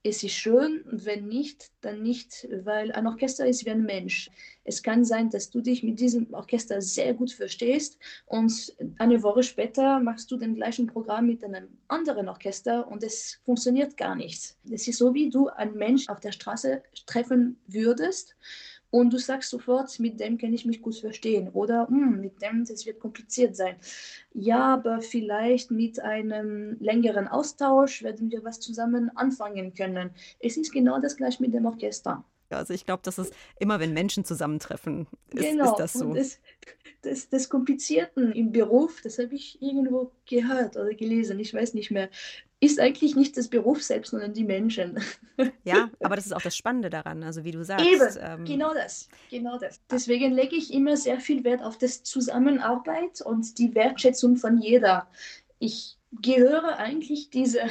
es 0.03 0.21
ist 0.21 0.33
schön 0.33 0.83
wenn 0.85 1.27
nicht, 1.27 1.71
dann 1.81 2.03
nicht, 2.03 2.47
weil 2.63 2.91
ein 2.91 3.07
Orchester 3.07 3.47
ist 3.47 3.65
wie 3.65 3.71
ein 3.71 3.85
Mensch. 3.85 4.29
Es 4.65 4.83
kann 4.83 5.05
sein, 5.05 5.29
dass 5.29 5.49
du 5.49 5.61
dich 5.61 5.81
mit 5.81 5.99
diesem 5.99 6.33
Orchester 6.33 6.81
sehr 6.81 7.13
gut 7.13 7.31
verstehst 7.31 7.97
und 8.25 8.75
eine 8.97 9.23
Woche 9.23 9.43
später 9.43 9.99
machst 9.99 10.29
du 10.29 10.37
den 10.37 10.55
gleichen 10.55 10.87
Programm 10.87 11.27
mit 11.27 11.43
einem 11.43 11.69
anderen 11.87 12.27
Orchester 12.27 12.87
und 12.87 13.03
es 13.03 13.39
funktioniert 13.45 13.95
gar 13.95 14.15
nicht. 14.15 14.55
Es 14.69 14.87
ist 14.87 14.97
so, 14.97 15.13
wie 15.13 15.29
du 15.29 15.47
einen 15.47 15.75
Mensch 15.75 16.09
auf 16.09 16.19
der 16.19 16.33
Straße 16.33 16.83
treffen 17.05 17.57
würdest 17.67 18.35
und 18.93 19.11
du 19.11 19.17
sagst 19.17 19.49
sofort, 19.49 19.99
mit 19.99 20.19
dem 20.19 20.37
kann 20.37 20.53
ich 20.53 20.65
mich 20.65 20.79
gut 20.79 20.95
verstehen 20.95 21.49
oder 21.53 21.87
hm, 21.87 22.21
mit 22.21 22.39
dem, 22.43 22.63
das 22.63 22.85
wird 22.85 22.99
kompliziert 22.99 23.55
sein. 23.55 23.75
Ja, 24.35 24.75
aber 24.75 25.01
vielleicht 25.01 25.71
mit 25.71 25.99
einem 25.99 26.77
längeren 26.79 27.27
Austausch 27.27 28.03
werden 28.03 28.29
wir 28.29 28.43
was 28.43 28.59
zusammen 28.59 29.09
anfangen 29.15 29.73
können. 29.73 30.11
Es 30.39 30.57
ist 30.57 30.71
genau 30.71 30.99
das 30.99 31.17
gleiche 31.17 31.41
mit 31.41 31.55
dem 31.55 31.65
Orchester. 31.65 32.23
Also 32.51 32.75
ich 32.75 32.85
glaube, 32.85 33.01
das 33.03 33.17
ist 33.17 33.33
immer, 33.59 33.79
wenn 33.79 33.93
Menschen 33.93 34.25
zusammentreffen, 34.25 35.07
ist, 35.31 35.41
genau. 35.41 35.71
ist 35.71 35.79
das 35.79 35.93
so. 35.93 36.05
Und 36.09 36.17
das, 36.17 36.39
das, 37.01 37.29
das 37.29 37.49
Komplizierten 37.49 38.31
im 38.31 38.51
Beruf, 38.51 39.01
das 39.01 39.17
habe 39.17 39.33
ich 39.33 39.59
irgendwo 39.59 40.11
gehört 40.29 40.77
oder 40.77 40.93
gelesen, 40.93 41.39
ich 41.39 41.51
weiß 41.51 41.73
nicht 41.73 41.89
mehr, 41.89 42.09
ist 42.63 42.79
eigentlich 42.79 43.15
nicht 43.15 43.35
das 43.35 43.49
Beruf 43.49 43.83
selbst, 43.83 44.11
sondern 44.11 44.33
die 44.33 44.43
Menschen. 44.43 44.99
Ja, 45.63 45.89
aber 45.99 46.15
das 46.15 46.27
ist 46.27 46.31
auch 46.31 46.41
das 46.43 46.55
Spannende 46.55 46.91
daran, 46.91 47.23
also 47.23 47.43
wie 47.43 47.51
du 47.51 47.63
sagst. 47.63 47.83
Eben, 47.83 48.07
ähm, 48.21 48.45
genau 48.45 48.71
das, 48.73 49.09
genau 49.31 49.57
das. 49.57 49.81
Deswegen 49.89 50.31
lege 50.31 50.55
ich 50.55 50.71
immer 50.71 50.95
sehr 50.95 51.19
viel 51.19 51.43
Wert 51.43 51.63
auf 51.63 51.79
das 51.79 52.03
Zusammenarbeit 52.03 53.21
und 53.21 53.57
die 53.57 53.73
Wertschätzung 53.73 54.35
von 54.37 54.59
jeder. 54.59 55.07
Ich 55.57 55.97
gehöre 56.21 56.77
eigentlich 56.77 57.29
diese 57.31 57.61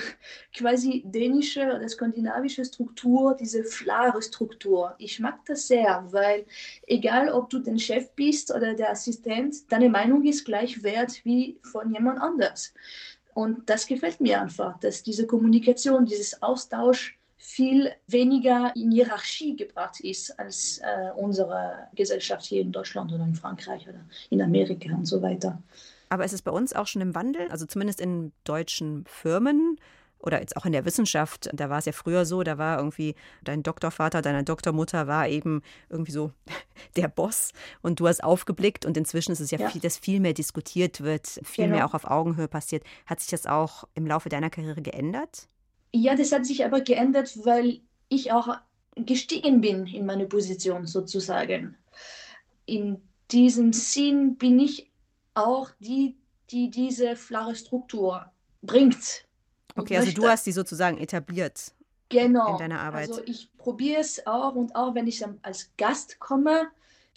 quasi 0.57 1.05
dänische 1.07 1.63
oder 1.63 1.89
skandinavische 1.89 2.65
Struktur, 2.65 3.37
diese 3.39 3.63
flare 3.63 4.21
Struktur. 4.21 4.95
Ich 4.99 5.21
mag 5.21 5.45
das 5.45 5.69
sehr, 5.69 6.05
weil 6.11 6.45
egal 6.87 7.29
ob 7.29 7.51
du 7.51 7.61
den 7.61 7.79
Chef 7.79 8.11
bist 8.17 8.53
oder 8.53 8.75
der 8.75 8.91
Assistent, 8.91 9.71
deine 9.71 9.89
Meinung 9.89 10.25
ist 10.25 10.45
gleich 10.45 10.83
wert 10.83 11.25
wie 11.25 11.61
von 11.63 11.93
jemand 11.93 12.21
anders. 12.21 12.75
Und 13.35 13.69
das 13.69 13.87
gefällt 13.87 14.21
mir 14.21 14.41
einfach, 14.41 14.79
dass 14.81 15.03
diese 15.03 15.27
Kommunikation, 15.27 16.05
dieses 16.05 16.43
Austausch 16.43 17.19
viel 17.39 17.91
weniger 18.07 18.73
in 18.77 18.93
Hierarchie 18.93 19.57
gebracht 19.57 20.01
ist 20.01 20.39
als 20.39 20.79
äh, 20.79 21.11
unsere 21.17 21.89
Gesellschaft 21.95 22.45
hier 22.45 22.61
in 22.61 22.71
Deutschland 22.71 23.13
oder 23.13 23.25
in 23.25 23.35
Frankreich 23.35 23.89
oder 23.89 24.05
in 24.31 24.41
Amerika 24.41 24.95
und 24.95 25.07
so 25.07 25.21
weiter. 25.21 25.61
Aber 26.09 26.25
ist 26.25 26.35
es 26.35 26.43
bei 26.43 26.53
uns 26.53 26.73
auch 26.73 26.87
schon 26.87 27.03
im 27.03 27.15
Wandel? 27.15 27.49
Also 27.49 27.67
zumindest 27.67 28.01
in 28.01 28.33
deutschen 28.45 29.05
Firmen 29.07 29.79
oder 30.23 30.41
jetzt 30.41 30.57
auch 30.57 30.65
in 30.65 30.73
der 30.73 30.85
Wissenschaft, 30.85 31.51
da 31.53 31.69
war 31.69 31.79
es 31.79 31.85
ja 31.85 31.93
früher 31.93 32.25
so, 32.25 32.43
da 32.43 32.57
war 32.59 32.79
irgendwie 32.79 33.15
dein 33.43 33.63
Doktorvater, 33.63 34.23
deine 34.23 34.45
Doktormutter 34.45 35.07
war 35.07 35.29
eben 35.29 35.63
irgendwie 35.91 36.13
so 36.13 36.33
der 36.97 37.09
Boss 37.09 37.53
und 37.83 38.01
du 38.01 38.09
hast 38.09 38.23
aufgeblickt 38.23 38.87
und 38.87 38.97
inzwischen 38.97 39.33
ist 39.33 39.41
es 39.41 39.51
ja, 39.51 39.59
ja. 39.59 39.69
Viel, 39.69 39.81
dass 39.81 39.99
viel 39.99 40.21
mehr 40.21 40.33
diskutiert 40.33 41.03
wird, 41.03 41.27
viel 41.27 41.65
genau. 41.65 41.77
mehr 41.77 41.87
auch 41.87 41.95
auf 41.95 42.05
Augenhöhe 42.05 42.49
passiert. 42.49 42.85
Hat 43.07 43.21
sich 43.21 43.31
das 43.31 43.47
auch 43.47 43.85
im 43.95 44.07
Laufe 44.07 44.29
deiner 44.29 44.51
Karriere 44.51 44.83
geändert? 44.83 45.49
Ja, 45.93 46.15
das 46.15 46.33
hat 46.33 46.47
sich 46.47 46.65
aber 46.65 46.81
geändert, 46.81 47.39
weil 47.45 47.81
ich 48.09 48.33
auch 48.33 48.57
gestiegen 48.97 49.61
bin 49.61 49.87
in 49.87 50.07
meine 50.07 50.27
Position 50.27 50.87
sozusagen. 50.87 51.77
In 52.67 53.03
diesem 53.31 53.73
Sinn 53.73 54.37
bin 54.37 54.59
ich 54.59 54.91
auch 55.35 55.71
die, 55.81 56.17
die 56.51 56.71
diese 56.71 57.17
flache 57.17 57.55
Struktur 57.55 58.31
bringt. 58.63 59.25
Okay, 59.75 59.97
also 59.97 60.13
du 60.13 60.29
hast 60.29 60.45
sie 60.45 60.53
sozusagen 60.53 60.99
etabliert 60.99 61.73
genau. 62.09 62.53
in 62.53 62.59
deiner 62.59 62.81
Arbeit. 62.81 63.09
Also 63.09 63.23
ich 63.25 63.49
probiere 63.57 64.01
es 64.01 64.27
auch 64.27 64.55
und 64.55 64.75
auch 64.77 64.95
wenn 64.95 65.07
ich 65.07 65.25
als 65.43 65.71
Gast 65.77 66.21
komme, 66.21 66.69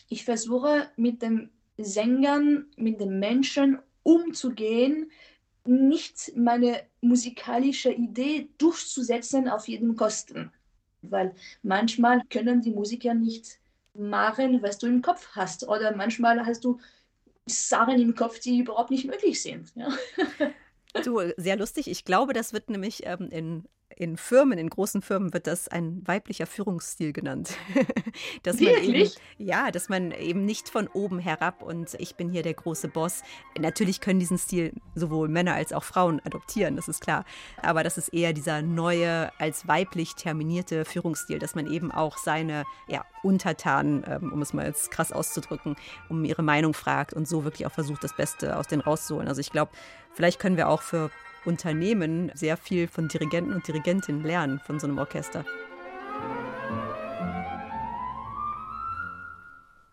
ich 0.09 0.23
versuche 0.23 0.89
mit 0.95 1.21
den 1.21 1.49
Sängern, 1.77 2.67
mit 2.77 2.99
den 2.99 3.19
Menschen 3.19 3.79
umzugehen, 4.03 5.11
nicht 5.65 6.31
meine 6.35 6.83
musikalische 7.01 7.91
Idee 7.91 8.49
durchzusetzen 8.57 9.49
auf 9.49 9.67
jeden 9.67 9.95
Kosten. 9.95 10.51
Weil 11.01 11.33
manchmal 11.63 12.21
können 12.29 12.61
die 12.61 12.71
Musiker 12.71 13.13
nicht 13.13 13.59
machen, 13.93 14.61
was 14.61 14.77
du 14.77 14.87
im 14.87 15.01
Kopf 15.01 15.27
hast. 15.31 15.67
Oder 15.67 15.95
manchmal 15.95 16.45
hast 16.45 16.63
du 16.63 16.79
Sachen 17.47 17.99
im 17.99 18.15
Kopf, 18.15 18.39
die 18.39 18.59
überhaupt 18.59 18.91
nicht 18.91 19.05
möglich 19.05 19.41
sind. 19.41 19.71
Ja? 19.75 19.89
Du, 21.03 21.21
sehr 21.37 21.57
lustig. 21.57 21.89
Ich 21.89 22.05
glaube, 22.05 22.33
das 22.33 22.53
wird 22.53 22.69
nämlich 22.69 23.05
ähm, 23.05 23.29
in 23.29 23.67
in 23.95 24.17
Firmen, 24.17 24.57
in 24.57 24.69
großen 24.69 25.01
Firmen 25.01 25.33
wird 25.33 25.47
das 25.47 25.67
ein 25.67 26.01
weiblicher 26.05 26.45
Führungsstil 26.45 27.13
genannt. 27.13 27.57
dass 28.43 28.59
Wirklich? 28.59 28.87
Man 28.87 28.95
eben, 28.95 29.11
ja, 29.37 29.71
dass 29.71 29.89
man 29.89 30.11
eben 30.11 30.45
nicht 30.45 30.69
von 30.69 30.87
oben 30.87 31.19
herab 31.19 31.63
und 31.63 31.93
ich 31.95 32.15
bin 32.15 32.29
hier 32.29 32.43
der 32.43 32.53
große 32.53 32.89
Boss. 32.89 33.23
Natürlich 33.57 34.01
können 34.01 34.19
diesen 34.19 34.37
Stil 34.37 34.73
sowohl 34.95 35.29
Männer 35.29 35.53
als 35.53 35.71
auch 35.71 35.83
Frauen 35.83 36.19
adoptieren, 36.25 36.75
das 36.75 36.87
ist 36.87 37.01
klar. 37.01 37.23
Aber 37.61 37.83
das 37.83 37.97
ist 37.97 38.09
eher 38.09 38.33
dieser 38.33 38.61
neue, 38.61 39.31
als 39.39 39.67
weiblich 39.67 40.15
terminierte 40.15 40.83
Führungsstil, 40.83 41.39
dass 41.39 41.55
man 41.55 41.67
eben 41.67 41.91
auch 41.91 42.17
seine 42.17 42.65
ja, 42.87 43.05
Untertanen, 43.23 44.03
ähm, 44.07 44.33
um 44.33 44.41
es 44.41 44.53
mal 44.53 44.65
jetzt 44.65 44.91
krass 44.91 45.13
auszudrücken, 45.13 45.75
um 46.09 46.25
ihre 46.25 46.43
Meinung 46.43 46.73
fragt 46.73 47.13
und 47.13 47.27
so 47.27 47.43
wirklich 47.45 47.65
auch 47.65 47.71
versucht, 47.71 48.03
das 48.03 48.15
Beste 48.15 48.57
aus 48.57 48.67
denen 48.67 48.81
rauszuholen. 48.81 49.27
Also 49.27 49.39
ich 49.39 49.51
glaube, 49.51 49.71
vielleicht 50.13 50.39
können 50.39 50.57
wir 50.57 50.67
auch 50.67 50.81
für 50.81 51.11
Unternehmen 51.45 52.31
sehr 52.33 52.57
viel 52.57 52.87
von 52.87 53.07
Dirigenten 53.07 53.53
und 53.53 53.67
Dirigentinnen 53.67 54.23
lernen 54.23 54.59
von 54.59 54.79
so 54.79 54.87
einem 54.87 54.97
Orchester. 54.97 55.45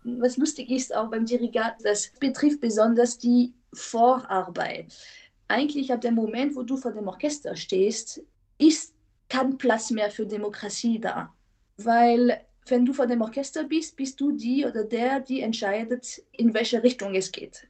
Was 0.05 0.37
lustig 0.37 0.71
ist 0.71 0.95
auch 0.95 1.11
beim 1.11 1.27
Dirigat, 1.27 1.77
das 1.85 2.11
betrifft 2.19 2.61
besonders 2.61 3.19
die 3.19 3.55
Vorarbeit. 3.73 4.95
Eigentlich 5.49 5.93
ab 5.93 6.01
dem 6.01 6.15
Moment, 6.15 6.57
wo 6.57 6.63
du 6.63 6.77
vor 6.77 6.93
dem 6.93 7.09
Orchester 7.09 7.55
stehst, 7.57 8.23
ist 8.59 8.95
kein 9.29 9.59
Platz 9.59 9.91
mehr 9.91 10.11
für 10.11 10.27
Demokratie 10.27 11.01
da. 11.01 11.33
Weil 11.77 12.41
wenn 12.67 12.85
du 12.85 12.93
vor 12.93 13.07
dem 13.07 13.23
Orchester 13.23 13.65
bist, 13.65 13.97
bist 13.97 14.21
du 14.21 14.33
die 14.33 14.65
oder 14.65 14.85
der, 14.85 15.21
die 15.21 15.41
entscheidet, 15.41 16.23
in 16.33 16.55
welche 16.55 16.83
Richtung 16.83 17.15
es 17.15 17.33
geht. 17.33 17.67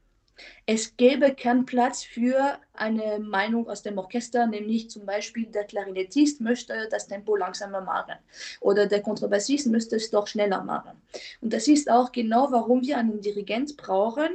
Es 0.67 0.97
gäbe 0.97 1.35
keinen 1.35 1.67
Platz 1.67 2.03
für 2.05 2.59
eine 2.73 3.19
Meinung 3.19 3.69
aus 3.69 3.83
dem 3.83 3.99
Orchester, 3.99 4.47
nämlich 4.47 4.91
zum 4.91 5.07
Beispiel 5.07 5.47
der 5.47 5.65
Klarinettist 5.65 6.41
möchte 6.41 6.89
das 6.91 7.09
Tempo 7.09 7.37
langsamer 7.37 7.81
machen 7.81 8.15
oder 8.61 8.87
der 8.87 9.03
Kontrabassist 9.03 9.67
möchte 9.67 9.97
es 9.97 10.11
doch 10.11 10.27
schneller 10.27 10.63
machen. 10.63 11.01
Und 11.41 11.53
das 11.53 11.69
ist 11.69 11.91
auch 11.91 12.13
genau, 12.13 12.49
warum 12.51 12.83
wir 12.83 12.99
einen 12.99 13.21
Dirigent 13.21 13.77
brauchen, 13.77 14.29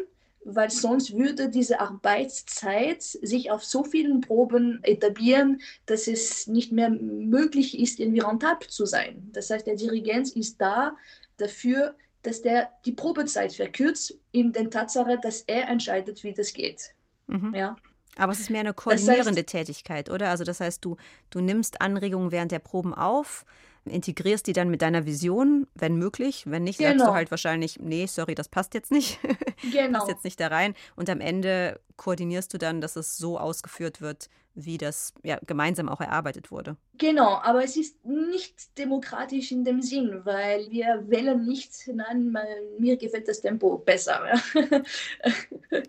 weil 0.43 0.70
sonst 0.70 1.13
würde 1.13 1.50
diese 1.50 1.80
Arbeitszeit 1.82 3.04
sich 3.04 3.52
auf 3.52 3.65
so 3.65 3.84
vielen 3.84 4.22
Proben 4.22 4.80
etablieren, 4.84 5.62
dass 5.86 6.08
es 6.08 6.48
nicht 6.48 6.72
mehr 6.72 6.89
möglich 6.89 7.78
ist, 7.78 8.00
irgendwie 8.00 8.22
rentabel 8.22 8.67
zu 8.70 8.86
sein. 8.86 9.30
Das 9.34 9.50
heißt, 9.50 9.67
der 9.67 9.76
Dirigent 9.76 10.36
ist 10.38 10.62
da 10.62 10.96
dafür, 11.36 11.96
dass 12.27 12.41
der 12.41 12.69
die 12.85 12.91
Probezeit 12.91 13.53
verkürzt, 13.53 14.13
in 14.33 14.51
der 14.51 14.69
Tatsache, 14.69 15.17
dass 15.21 15.41
er 15.41 15.69
entscheidet, 15.69 16.25
wie 16.25 16.33
das 16.33 16.51
geht. 16.51 16.93
Mhm. 17.27 17.55
Ja. 17.55 17.77
Aber 18.17 18.33
es 18.33 18.41
ist 18.41 18.49
mehr 18.49 18.59
eine 18.59 18.73
koordinierende 18.73 19.43
das 19.43 19.53
heißt, 19.53 19.67
Tätigkeit, 19.67 20.09
oder? 20.09 20.29
Also 20.29 20.43
das 20.43 20.59
heißt, 20.59 20.83
du, 20.83 20.97
du 21.29 21.39
nimmst 21.39 21.79
Anregungen 21.79 22.31
während 22.31 22.51
der 22.51 22.59
Proben 22.59 22.93
auf, 22.93 23.45
integrierst 23.89 24.47
die 24.47 24.54
dann 24.54 24.69
mit 24.69 24.82
deiner 24.82 25.06
Vision, 25.06 25.67
wenn 25.76 25.97
möglich. 25.97 26.43
Wenn 26.45 26.63
nicht, 26.63 26.80
genau. 26.80 26.89
sagst 26.89 27.00
du 27.00 27.06
genau. 27.06 27.15
halt 27.15 27.32
wahrscheinlich, 27.32 27.80
nee, 27.80 28.06
sorry, 28.06 28.36
das 28.36 28.50
passt 28.50 28.73
jetzt 28.73 28.91
nicht. 28.91 29.19
Genau. 29.71 30.00
passt 30.00 30.12
jetzt 30.12 30.23
nicht 30.23 30.39
da 30.39 30.47
rein. 30.47 30.76
Und 30.95 31.10
am 31.10 31.19
Ende 31.19 31.80
koordinierst 31.95 32.54
du 32.54 32.60
dann, 32.60 32.80
dass 32.80 32.95
es 32.95 33.17
so 33.17 33.39
ausgeführt 33.39 34.02
wird, 34.02 34.30
wie 34.58 34.78
das 34.78 35.13
ja, 35.23 35.39
gemeinsam 35.45 35.88
auch 35.88 36.02
erarbeitet 36.02 36.52
wurde. 36.52 36.78
Genau, 36.97 37.39
aber 37.43 37.63
es 37.63 37.78
ist 37.78 38.04
nicht 38.06 38.78
demokratisch 38.78 39.52
in 39.52 39.63
dem 39.63 39.82
Sinn, 39.82 40.21
weil 40.23 40.69
wir 40.71 41.04
wählen 41.08 41.45
nicht, 41.45 41.71
nein, 41.93 42.36
mir 42.80 42.97
gefällt 42.97 43.28
das 43.28 43.41
Tempo 43.41 43.78
besser. 43.78 44.19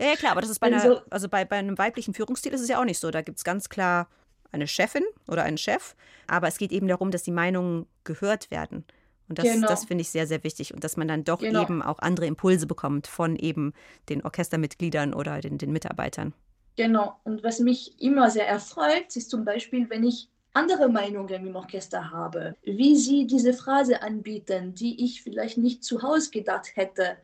ja, 0.00 0.16
klar, 0.16 0.32
aber 0.32 0.42
das 0.42 0.50
ist 0.50 0.58
bei, 0.58 0.66
einer, 0.66 0.82
also, 0.82 1.00
also 1.08 1.28
bei, 1.28 1.44
bei 1.44 1.56
einem 1.56 1.78
weiblichen 1.78 2.12
Führungsstil 2.12 2.52
ist 2.52 2.60
es 2.60 2.68
ja 2.68 2.80
auch 2.80 2.84
nicht 2.84 2.98
so. 2.98 3.10
Da 3.10 3.22
gibt 3.22 3.38
es 3.38 3.44
ganz 3.44 3.68
klar 3.70 4.08
eine 4.52 4.66
Chefin 4.66 5.04
oder 5.26 5.42
einen 5.44 5.58
Chef, 5.58 5.94
aber 6.26 6.48
es 6.48 6.58
geht 6.58 6.72
eben 6.72 6.88
darum, 6.88 7.10
dass 7.10 7.22
die 7.22 7.30
Meinungen 7.30 7.86
gehört 8.04 8.50
werden. 8.50 8.84
Und 9.28 9.38
das, 9.38 9.44
genau. 9.44 9.68
das 9.68 9.84
finde 9.84 10.02
ich 10.02 10.10
sehr, 10.10 10.26
sehr 10.26 10.42
wichtig. 10.42 10.72
Und 10.72 10.84
dass 10.84 10.96
man 10.96 11.08
dann 11.08 11.24
doch 11.24 11.40
genau. 11.40 11.62
eben 11.62 11.82
auch 11.82 11.98
andere 11.98 12.26
Impulse 12.26 12.66
bekommt 12.66 13.06
von 13.06 13.36
eben 13.36 13.74
den 14.08 14.22
Orchestermitgliedern 14.22 15.12
oder 15.12 15.40
den, 15.40 15.58
den 15.58 15.70
Mitarbeitern. 15.70 16.32
Genau. 16.76 17.16
Und 17.24 17.42
was 17.42 17.60
mich 17.60 18.00
immer 18.00 18.30
sehr 18.30 18.48
erfreut, 18.48 19.16
ist 19.16 19.30
zum 19.30 19.44
Beispiel, 19.44 19.90
wenn 19.90 20.04
ich 20.04 20.28
andere 20.54 20.88
Meinungen 20.88 21.46
im 21.46 21.56
Orchester 21.56 22.10
habe, 22.10 22.56
wie 22.62 22.96
sie 22.96 23.26
diese 23.26 23.52
Phrase 23.52 24.02
anbieten, 24.02 24.74
die 24.74 25.04
ich 25.04 25.22
vielleicht 25.22 25.58
nicht 25.58 25.84
zu 25.84 26.02
Hause 26.02 26.30
gedacht 26.30 26.72
hätte. 26.74 27.16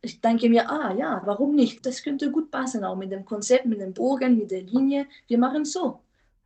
Ich 0.00 0.20
denke 0.20 0.48
mir, 0.48 0.70
ah 0.70 0.94
ja, 0.94 1.22
warum 1.24 1.54
nicht? 1.54 1.84
Das 1.84 2.02
könnte 2.02 2.30
gut 2.30 2.50
passen, 2.50 2.84
auch 2.84 2.96
mit 2.96 3.10
dem 3.10 3.24
Konzept, 3.24 3.66
mit 3.66 3.80
dem 3.80 3.92
Bogen, 3.92 4.38
mit 4.38 4.50
der 4.50 4.62
Linie. 4.62 5.06
Wir 5.26 5.38
machen 5.38 5.64
so. 5.64 6.00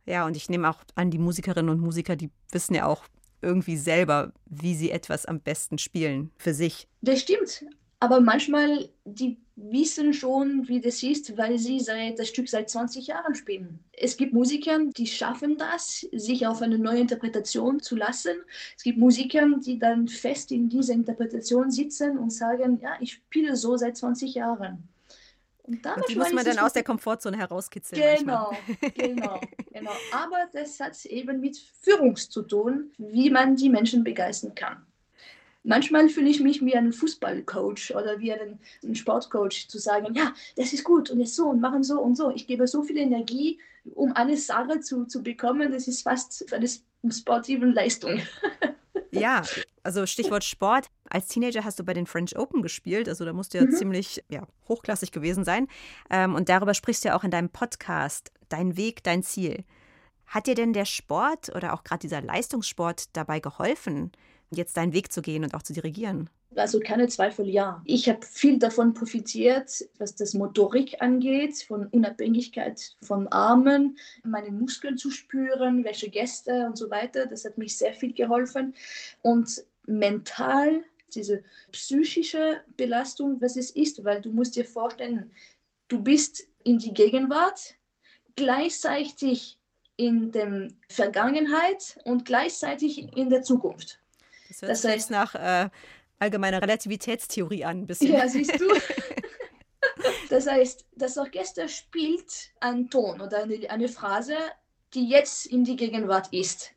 Ja, 0.05 0.25
und 0.25 0.35
ich 0.35 0.49
nehme 0.49 0.69
auch 0.69 0.83
an, 0.95 1.11
die 1.11 1.17
Musikerinnen 1.17 1.69
und 1.69 1.79
Musiker, 1.79 2.15
die 2.15 2.29
wissen 2.51 2.75
ja 2.75 2.85
auch 2.85 3.03
irgendwie 3.41 3.77
selber, 3.77 4.33
wie 4.45 4.75
sie 4.75 4.91
etwas 4.91 5.25
am 5.25 5.39
besten 5.39 5.77
spielen 5.77 6.31
für 6.37 6.53
sich. 6.53 6.87
Das 7.01 7.21
stimmt. 7.21 7.65
Aber 7.99 8.19
manchmal, 8.19 8.89
die 9.05 9.37
wissen 9.55 10.13
schon, 10.13 10.67
wie 10.67 10.81
das 10.81 11.01
ist, 11.03 11.37
weil 11.37 11.57
sie 11.57 11.79
seit, 11.79 12.19
das 12.19 12.27
Stück 12.27 12.49
seit 12.49 12.69
20 12.69 13.07
Jahren 13.07 13.33
spielen. 13.33 13.79
Es 13.93 14.17
gibt 14.17 14.33
Musiker, 14.33 14.77
die 14.97 15.07
schaffen 15.07 15.57
das, 15.57 16.05
sich 16.11 16.45
auf 16.45 16.61
eine 16.61 16.77
neue 16.77 16.99
Interpretation 16.99 17.79
zu 17.79 17.95
lassen. 17.95 18.35
Es 18.75 18.83
gibt 18.83 18.97
Musiker, 18.97 19.47
die 19.65 19.79
dann 19.79 20.09
fest 20.09 20.51
in 20.51 20.67
dieser 20.67 20.93
Interpretation 20.93 21.71
sitzen 21.71 22.17
und 22.17 22.31
sagen, 22.31 22.79
ja, 22.81 22.97
ich 22.99 23.13
spiele 23.13 23.55
so 23.55 23.77
seit 23.77 23.95
20 23.95 24.33
Jahren. 24.33 24.89
Und, 25.65 25.85
und 25.85 26.09
die 26.09 26.15
muss 26.17 26.33
man 26.33 26.43
dann 26.43 26.59
aus 26.59 26.73
der 26.73 26.83
Komfortzone 26.83 27.37
herauskitzeln. 27.37 28.19
Genau, 28.19 28.51
genau, 28.95 29.39
genau. 29.71 29.91
Aber 30.11 30.49
das 30.51 30.79
hat 30.81 31.05
eben 31.05 31.39
mit 31.39 31.57
Führung 31.81 32.17
zu 32.17 32.41
tun, 32.41 32.91
wie 32.97 33.29
man 33.29 33.55
die 33.55 33.69
Menschen 33.69 34.03
begeistern 34.03 34.53
kann. 34.55 34.85
Manchmal 35.63 36.09
fühle 36.09 36.29
ich 36.29 36.41
mich 36.41 36.63
wie 36.65 36.75
ein 36.75 36.91
Fußballcoach 36.91 37.95
oder 37.95 38.19
wie 38.19 38.33
ein, 38.33 38.59
ein 38.83 38.95
Sportcoach 38.95 39.69
zu 39.69 39.79
sagen, 39.79 40.13
ja, 40.13 40.33
das 40.57 40.73
ist 40.73 40.83
gut 40.83 41.09
und 41.09 41.21
jetzt 41.21 41.35
so 41.35 41.47
und 41.47 41.61
machen 41.61 41.83
so 41.83 42.01
und 42.01 42.15
so. 42.15 42.31
Ich 42.31 42.45
gebe 42.45 42.67
so 42.67 42.83
viel 42.83 42.97
Energie, 42.97 43.59
um 43.95 44.11
eine 44.13 44.35
Sache 44.35 44.81
zu, 44.81 45.05
zu 45.05 45.23
bekommen. 45.23 45.71
Das 45.71 45.87
ist 45.87 46.01
fast 46.01 46.45
eine 46.51 46.67
sportive 47.09 47.65
Leistung. 47.67 48.21
Ja, 49.19 49.43
also 49.83 50.05
Stichwort 50.05 50.43
Sport. 50.43 50.87
Als 51.09 51.27
Teenager 51.27 51.63
hast 51.63 51.79
du 51.79 51.83
bei 51.83 51.93
den 51.93 52.07
French 52.07 52.37
Open 52.37 52.61
gespielt, 52.61 53.07
also 53.07 53.25
da 53.25 53.33
musst 53.33 53.53
du 53.53 53.59
ja 53.59 53.65
mhm. 53.65 53.71
ziemlich 53.71 54.23
ja, 54.29 54.47
hochklassig 54.67 55.11
gewesen 55.11 55.43
sein. 55.43 55.67
Ähm, 56.09 56.35
und 56.35 56.49
darüber 56.49 56.73
sprichst 56.73 57.03
du 57.03 57.09
ja 57.09 57.15
auch 57.15 57.23
in 57.23 57.31
deinem 57.31 57.49
Podcast, 57.49 58.31
Dein 58.53 58.77
Weg, 58.77 59.03
dein 59.03 59.23
Ziel. 59.23 59.63
Hat 60.27 60.45
dir 60.45 60.53
denn 60.53 60.73
der 60.73 60.85
Sport 60.85 61.49
oder 61.55 61.73
auch 61.73 61.83
gerade 61.83 62.01
dieser 62.01 62.21
Leistungssport 62.21 63.15
dabei 63.15 63.39
geholfen, 63.39 64.11
jetzt 64.51 64.77
deinen 64.77 64.93
Weg 64.93 65.11
zu 65.11 65.23
gehen 65.23 65.43
und 65.43 65.55
auch 65.55 65.63
zu 65.63 65.73
dirigieren? 65.73 66.29
Also 66.55 66.79
keine 66.79 67.07
Zweifel, 67.07 67.49
ja. 67.49 67.81
Ich 67.85 68.07
habe 68.09 68.25
viel 68.25 68.59
davon 68.59 68.93
profitiert, 68.93 69.83
was 69.97 70.15
das 70.15 70.33
Motorik 70.33 71.01
angeht, 71.01 71.57
von 71.67 71.87
Unabhängigkeit 71.87 72.95
von 73.01 73.27
Armen, 73.29 73.97
meine 74.23 74.51
Muskeln 74.51 74.97
zu 74.97 75.11
spüren, 75.11 75.83
welche 75.83 76.09
Gäste 76.09 76.65
und 76.65 76.77
so 76.77 76.89
weiter. 76.89 77.25
Das 77.25 77.45
hat 77.45 77.57
mich 77.57 77.77
sehr 77.77 77.93
viel 77.93 78.13
geholfen. 78.13 78.73
Und 79.21 79.63
mental, 79.85 80.83
diese 81.13 81.43
psychische 81.71 82.61
Belastung, 82.77 83.41
was 83.41 83.55
es 83.55 83.71
ist, 83.71 84.03
weil 84.03 84.21
du 84.21 84.31
musst 84.31 84.55
dir 84.55 84.65
vorstellen, 84.65 85.31
du 85.87 86.01
bist 86.01 86.43
in 86.63 86.79
die 86.79 86.93
Gegenwart, 86.93 87.75
gleichzeitig 88.35 89.59
in 89.95 90.31
der 90.31 90.69
Vergangenheit 90.89 91.99
und 92.03 92.25
gleichzeitig 92.25 93.15
in 93.15 93.29
der 93.29 93.43
Zukunft. 93.43 93.99
Das 94.47 94.61
hört 94.61 94.71
das 94.71 94.83
heißt, 94.83 95.11
nach 95.11 95.35
äh, 95.35 95.69
allgemeiner 96.23 96.61
Relativitätstheorie 96.61 97.65
an. 97.65 97.81
Ein 97.81 97.87
bisschen. 97.87 98.13
Ja, 98.13 98.27
siehst 98.27 98.59
du. 98.59 98.67
das 100.29 100.47
heißt, 100.47 100.85
das 100.95 101.17
Orchester 101.17 101.67
spielt 101.67 102.51
einen 102.59 102.89
Ton 102.89 103.21
oder 103.21 103.43
eine, 103.43 103.69
eine 103.69 103.87
Phrase, 103.87 104.35
die 104.93 105.07
jetzt 105.07 105.45
in 105.45 105.63
die 105.63 105.75
Gegenwart 105.75 106.31
ist. 106.31 106.71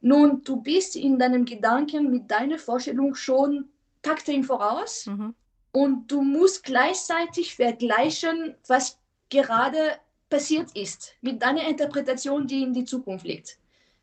Nun, 0.00 0.42
du 0.42 0.56
bist 0.56 0.96
in 0.96 1.18
deinem 1.18 1.44
Gedanken 1.44 2.10
mit 2.10 2.30
deiner 2.30 2.58
Vorstellung 2.58 3.14
schon 3.14 3.68
Takte 4.02 4.32
im 4.32 4.42
Voraus 4.42 5.06
mhm. 5.06 5.34
und 5.70 6.10
du 6.10 6.22
musst 6.22 6.64
gleichzeitig 6.64 7.54
vergleichen, 7.54 8.56
was 8.66 8.98
gerade 9.30 9.98
passiert 10.28 10.74
ist, 10.74 11.14
mit 11.20 11.40
deiner 11.40 11.68
Interpretation, 11.68 12.46
die 12.46 12.62
in 12.62 12.72
die 12.72 12.84
Zukunft 12.84 13.24
liegt. 13.24 13.58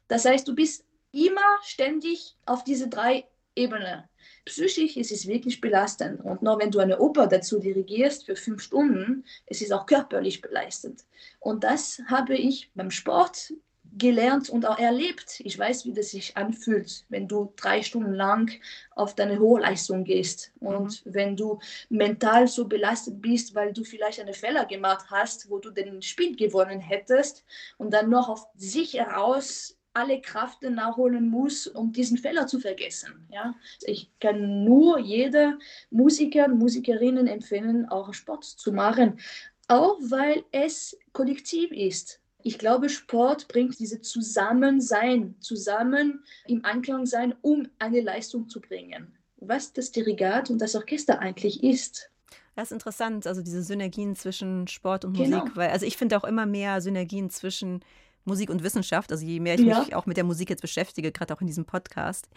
Das 0.07 0.25
heißt, 0.25 0.47
du 0.47 0.55
bist 0.55 0.85
immer 1.11 1.57
ständig 1.63 2.35
auf 2.45 2.63
diese 2.63 2.87
drei 2.87 3.25
Ebenen. 3.55 4.03
Psychisch 4.49 4.97
ist 4.97 5.11
es 5.11 5.27
wirklich 5.27 5.61
belastend. 5.61 6.21
Und 6.21 6.41
nur 6.41 6.59
wenn 6.59 6.71
du 6.71 6.79
eine 6.79 6.99
Oper 6.99 7.27
dazu 7.27 7.59
dirigierst 7.59 8.25
für 8.25 8.35
fünf 8.35 8.63
Stunden, 8.63 9.23
es 9.45 9.61
ist 9.61 9.71
auch 9.71 9.85
körperlich 9.85 10.41
belastend. 10.41 11.05
Und 11.39 11.63
das 11.63 12.01
habe 12.07 12.35
ich 12.35 12.71
beim 12.73 12.89
Sport 12.89 13.53
gelernt 13.97 14.49
und 14.49 14.65
auch 14.65 14.79
erlebt. 14.79 15.39
Ich 15.43 15.57
weiß, 15.57 15.85
wie 15.85 15.93
das 15.93 16.11
sich 16.11 16.35
anfühlt, 16.35 17.05
wenn 17.09 17.27
du 17.27 17.53
drei 17.55 17.81
Stunden 17.83 18.13
lang 18.13 18.51
auf 18.95 19.15
deine 19.15 19.39
hohe 19.39 19.61
Leistung 19.61 20.03
gehst 20.03 20.51
und 20.59 21.05
mhm. 21.05 21.13
wenn 21.13 21.35
du 21.35 21.59
mental 21.89 22.47
so 22.47 22.67
belastet 22.67 23.21
bist, 23.21 23.55
weil 23.55 23.73
du 23.73 23.83
vielleicht 23.83 24.19
einen 24.19 24.33
Fehler 24.33 24.65
gemacht 24.65 25.05
hast, 25.09 25.49
wo 25.49 25.59
du 25.59 25.71
den 25.71 26.01
Spiel 26.01 26.35
gewonnen 26.35 26.79
hättest 26.79 27.43
und 27.77 27.91
dann 27.91 28.09
noch 28.09 28.29
auf 28.29 28.47
sich 28.55 28.93
heraus 28.93 29.78
alle 29.93 30.21
Kraft 30.21 30.61
nachholen 30.61 31.29
muss, 31.29 31.67
um 31.67 31.91
diesen 31.91 32.17
Fehler 32.17 32.47
zu 32.47 32.59
vergessen. 32.59 33.27
Ja? 33.31 33.55
Ich 33.81 34.11
kann 34.19 34.63
nur 34.63 34.99
jeder 34.99 35.57
Musiker 35.89 36.45
und 36.45 36.59
Musikerinnen 36.59 37.27
empfehlen, 37.27 37.87
auch 37.89 38.13
Sport 38.13 38.45
zu 38.45 38.71
machen, 38.71 39.19
auch 39.67 39.97
weil 40.01 40.43
es 40.51 40.97
kollektiv 41.13 41.71
ist. 41.71 42.19
Ich 42.41 42.57
glaube, 42.57 42.89
Sport 42.89 43.47
bringt 43.49 43.79
diese 43.79 44.01
Zusammensein, 44.01 45.35
zusammen 45.41 46.23
im 46.47 46.63
Einklang 46.63 47.05
sein, 47.05 47.35
um 47.41 47.67
eine 47.79 48.01
Leistung 48.01 48.47
zu 48.47 48.61
bringen. 48.61 49.13
Was 49.37 49.73
das 49.73 49.91
Dirigat 49.91 50.49
und 50.49 50.59
das 50.59 50.75
Orchester 50.75 51.19
eigentlich 51.19 51.63
ist. 51.63 52.09
Das 52.55 52.69
ist 52.69 52.71
interessant, 52.73 53.27
also 53.27 53.41
diese 53.41 53.63
Synergien 53.63 54.15
zwischen 54.15 54.67
Sport 54.67 55.05
und 55.05 55.17
Musik, 55.17 55.31
genau. 55.31 55.55
weil 55.55 55.69
also 55.69 55.85
ich 55.85 55.97
finde 55.97 56.17
auch 56.17 56.25
immer 56.25 56.45
mehr 56.45 56.81
Synergien 56.81 57.29
zwischen 57.29 57.81
Musik 58.29 58.49
und 58.49 58.63
Wissenschaft. 58.63 59.11
Also 59.11 59.25
je 59.25 59.41
mehr 59.41 59.55
ich 59.55 59.61
ja. 59.61 59.79
mich 59.79 59.95
auch 59.95 60.05
mit 60.05 60.15
der 60.15 60.23
Musik 60.23 60.49
jetzt 60.49 60.61
beschäftige, 60.61 61.11
gerade 61.11 61.33
auch 61.33 61.41
in 61.41 61.47
diesem 61.47 61.65
Podcast. 61.65 62.29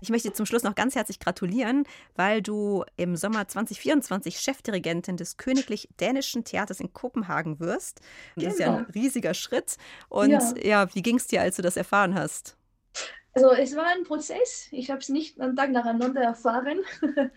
Ich 0.00 0.10
möchte 0.10 0.32
zum 0.32 0.44
Schluss 0.44 0.64
noch 0.64 0.74
ganz 0.74 0.96
herzlich 0.96 1.20
gratulieren, 1.20 1.84
weil 2.16 2.42
du 2.42 2.84
im 2.96 3.16
Sommer 3.16 3.46
2024 3.46 4.40
Chefdirigentin 4.40 5.16
des 5.16 5.36
Königlich 5.36 5.88
Dänischen 6.00 6.44
Theaters 6.44 6.80
in 6.80 6.92
Kopenhagen 6.92 7.60
wirst. 7.60 8.00
Das 8.34 8.54
ist 8.54 8.60
ja 8.60 8.72
ein 8.72 8.78
genau. 8.86 8.90
riesiger 8.94 9.34
Schritt. 9.34 9.76
Und 10.08 10.30
ja, 10.30 10.54
ja 10.62 10.94
wie 10.94 11.02
ging 11.02 11.16
es 11.16 11.26
dir, 11.26 11.40
als 11.40 11.56
du 11.56 11.62
das 11.62 11.76
erfahren 11.76 12.14
hast? 12.14 12.56
Also 13.34 13.50
es 13.50 13.74
war 13.74 13.86
ein 13.86 14.04
Prozess. 14.04 14.68
Ich 14.70 14.90
habe 14.90 15.00
es 15.00 15.08
nicht 15.08 15.40
einen 15.40 15.56
Tag 15.56 15.70
nacheinander 15.70 16.22
erfahren. 16.22 16.80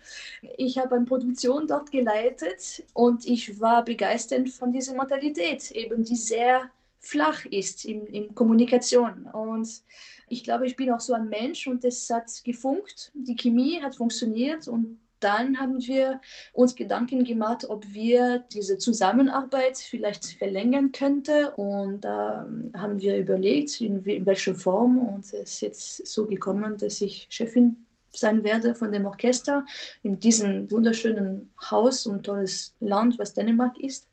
Ich 0.57 0.77
habe 0.77 0.95
eine 0.95 1.05
Produktion 1.05 1.67
dort 1.67 1.91
geleitet 1.91 2.83
und 2.93 3.25
ich 3.25 3.59
war 3.59 3.83
begeistert 3.83 4.49
von 4.49 4.71
dieser 4.71 4.93
Modalität, 4.93 5.71
eben 5.71 6.03
die 6.03 6.15
sehr 6.15 6.69
flach 7.07 7.45
ist 7.45 7.85
in, 7.85 8.05
in 8.07 8.35
Kommunikation. 8.35 9.25
Und 9.31 9.81
ich 10.27 10.43
glaube, 10.43 10.67
ich 10.67 10.75
bin 10.75 10.91
auch 10.91 10.99
so 10.99 11.13
ein 11.13 11.29
Mensch 11.29 11.67
und 11.67 11.85
es 11.85 12.09
hat 12.09 12.29
gefunkt, 12.43 13.11
die 13.13 13.35
Chemie 13.35 13.81
hat 13.81 13.95
funktioniert 13.95 14.67
und 14.67 14.99
dann 15.19 15.59
haben 15.59 15.79
wir 15.79 16.21
uns 16.53 16.75
Gedanken 16.75 17.23
gemacht, 17.23 17.65
ob 17.69 17.91
wir 17.91 18.39
diese 18.53 18.77
Zusammenarbeit 18.77 19.77
vielleicht 19.77 20.25
verlängern 20.25 20.91
könnten. 20.91 21.47
Und 21.55 22.01
da 22.01 22.45
ähm, 22.45 22.71
haben 22.75 23.01
wir 23.01 23.17
überlegt, 23.17 23.81
in, 23.81 24.03
in 24.03 24.25
welcher 24.27 24.53
Form. 24.53 24.99
Und 24.99 25.25
es 25.25 25.33
ist 25.33 25.61
jetzt 25.61 26.07
so 26.07 26.27
gekommen, 26.27 26.77
dass 26.77 27.01
ich 27.01 27.25
Chefin 27.29 27.87
sein 28.11 28.43
werde 28.43 28.75
von 28.75 28.91
dem 28.91 29.07
Orchester 29.07 29.65
in 30.03 30.19
diesem 30.19 30.69
wunderschönen 30.69 31.49
Haus 31.71 32.05
und 32.05 32.23
tolles 32.23 32.75
Land, 32.79 33.17
was 33.17 33.33
Dänemark 33.33 33.79
ist, 33.79 34.07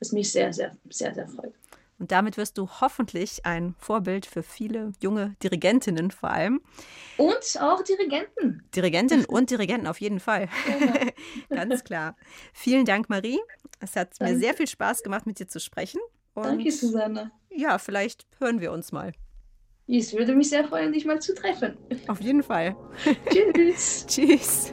was 0.00 0.10
mich 0.10 0.32
sehr, 0.32 0.52
sehr, 0.52 0.76
sehr, 0.88 1.14
sehr 1.14 1.28
freut. 1.28 1.54
Und 2.00 2.12
damit 2.12 2.38
wirst 2.38 2.56
du 2.56 2.66
hoffentlich 2.80 3.44
ein 3.44 3.74
Vorbild 3.78 4.24
für 4.24 4.42
viele 4.42 4.92
junge 5.02 5.36
Dirigentinnen 5.42 6.10
vor 6.10 6.30
allem. 6.30 6.62
Und 7.18 7.60
auch 7.60 7.82
Dirigenten. 7.84 8.64
Dirigentinnen 8.74 9.24
und 9.28 9.50
Dirigenten 9.50 9.86
auf 9.86 10.00
jeden 10.00 10.18
Fall. 10.18 10.48
Ja. 11.50 11.56
Ganz 11.56 11.84
klar. 11.84 12.16
Vielen 12.54 12.86
Dank, 12.86 13.10
Marie. 13.10 13.38
Es 13.80 13.96
hat 13.96 14.18
Danke. 14.18 14.32
mir 14.32 14.40
sehr 14.40 14.54
viel 14.54 14.66
Spaß 14.66 15.02
gemacht, 15.02 15.26
mit 15.26 15.38
dir 15.38 15.46
zu 15.46 15.60
sprechen. 15.60 16.00
Und 16.32 16.44
Danke, 16.44 16.72
Susanne. 16.72 17.32
Ja, 17.50 17.78
vielleicht 17.78 18.26
hören 18.38 18.62
wir 18.62 18.72
uns 18.72 18.92
mal. 18.92 19.12
Es 19.86 20.14
würde 20.14 20.34
mich 20.34 20.48
sehr 20.48 20.66
freuen, 20.66 20.92
dich 20.92 21.04
mal 21.04 21.20
zu 21.20 21.34
treffen. 21.34 21.76
Auf 22.06 22.22
jeden 22.22 22.42
Fall. 22.42 22.76
Tschüss. 23.28 24.06
Tschüss. 24.08 24.72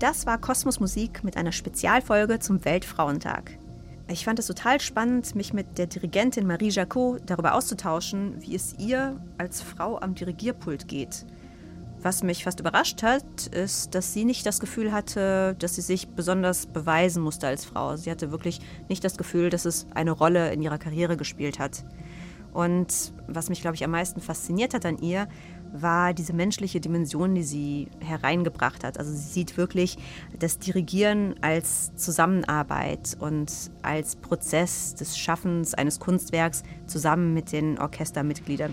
Das 0.00 0.26
war 0.26 0.40
Kosmos 0.40 0.80
Musik 0.80 1.22
mit 1.22 1.36
einer 1.36 1.52
Spezialfolge 1.52 2.40
zum 2.40 2.64
Weltfrauentag. 2.64 3.58
Ich 4.06 4.24
fand 4.26 4.38
es 4.38 4.46
total 4.46 4.80
spannend, 4.80 5.34
mich 5.34 5.54
mit 5.54 5.78
der 5.78 5.86
Dirigentin 5.86 6.46
Marie 6.46 6.68
Jacot 6.68 7.22
darüber 7.24 7.54
auszutauschen, 7.54 8.36
wie 8.40 8.54
es 8.54 8.74
ihr 8.78 9.18
als 9.38 9.62
Frau 9.62 9.98
am 9.98 10.14
Dirigierpult 10.14 10.88
geht. 10.88 11.24
Was 12.02 12.22
mich 12.22 12.44
fast 12.44 12.60
überrascht 12.60 13.02
hat, 13.02 13.46
ist, 13.46 13.94
dass 13.94 14.12
sie 14.12 14.26
nicht 14.26 14.44
das 14.44 14.60
Gefühl 14.60 14.92
hatte, 14.92 15.56
dass 15.58 15.76
sie 15.76 15.80
sich 15.80 16.08
besonders 16.08 16.66
beweisen 16.66 17.22
musste 17.22 17.46
als 17.46 17.64
Frau. 17.64 17.96
Sie 17.96 18.10
hatte 18.10 18.30
wirklich 18.30 18.60
nicht 18.90 19.02
das 19.02 19.16
Gefühl, 19.16 19.48
dass 19.48 19.64
es 19.64 19.86
eine 19.94 20.10
Rolle 20.10 20.52
in 20.52 20.60
ihrer 20.60 20.76
Karriere 20.76 21.16
gespielt 21.16 21.58
hat. 21.58 21.82
Und 22.52 23.14
was 23.26 23.48
mich, 23.48 23.62
glaube 23.62 23.74
ich, 23.74 23.84
am 23.84 23.90
meisten 23.90 24.20
fasziniert 24.20 24.74
hat 24.74 24.84
an 24.84 24.98
ihr, 24.98 25.28
war 25.74 26.14
diese 26.14 26.32
menschliche 26.32 26.80
Dimension, 26.80 27.34
die 27.34 27.42
sie 27.42 27.88
hereingebracht 28.00 28.84
hat. 28.84 28.98
Also 28.98 29.12
sie 29.12 29.18
sieht 29.18 29.56
wirklich 29.56 29.98
das 30.38 30.58
Dirigieren 30.58 31.34
als 31.42 31.94
Zusammenarbeit 31.96 33.16
und 33.18 33.50
als 33.82 34.16
Prozess 34.16 34.94
des 34.94 35.18
Schaffens 35.18 35.74
eines 35.74 35.98
Kunstwerks 35.98 36.62
zusammen 36.86 37.34
mit 37.34 37.52
den 37.52 37.78
Orchestermitgliedern. 37.78 38.72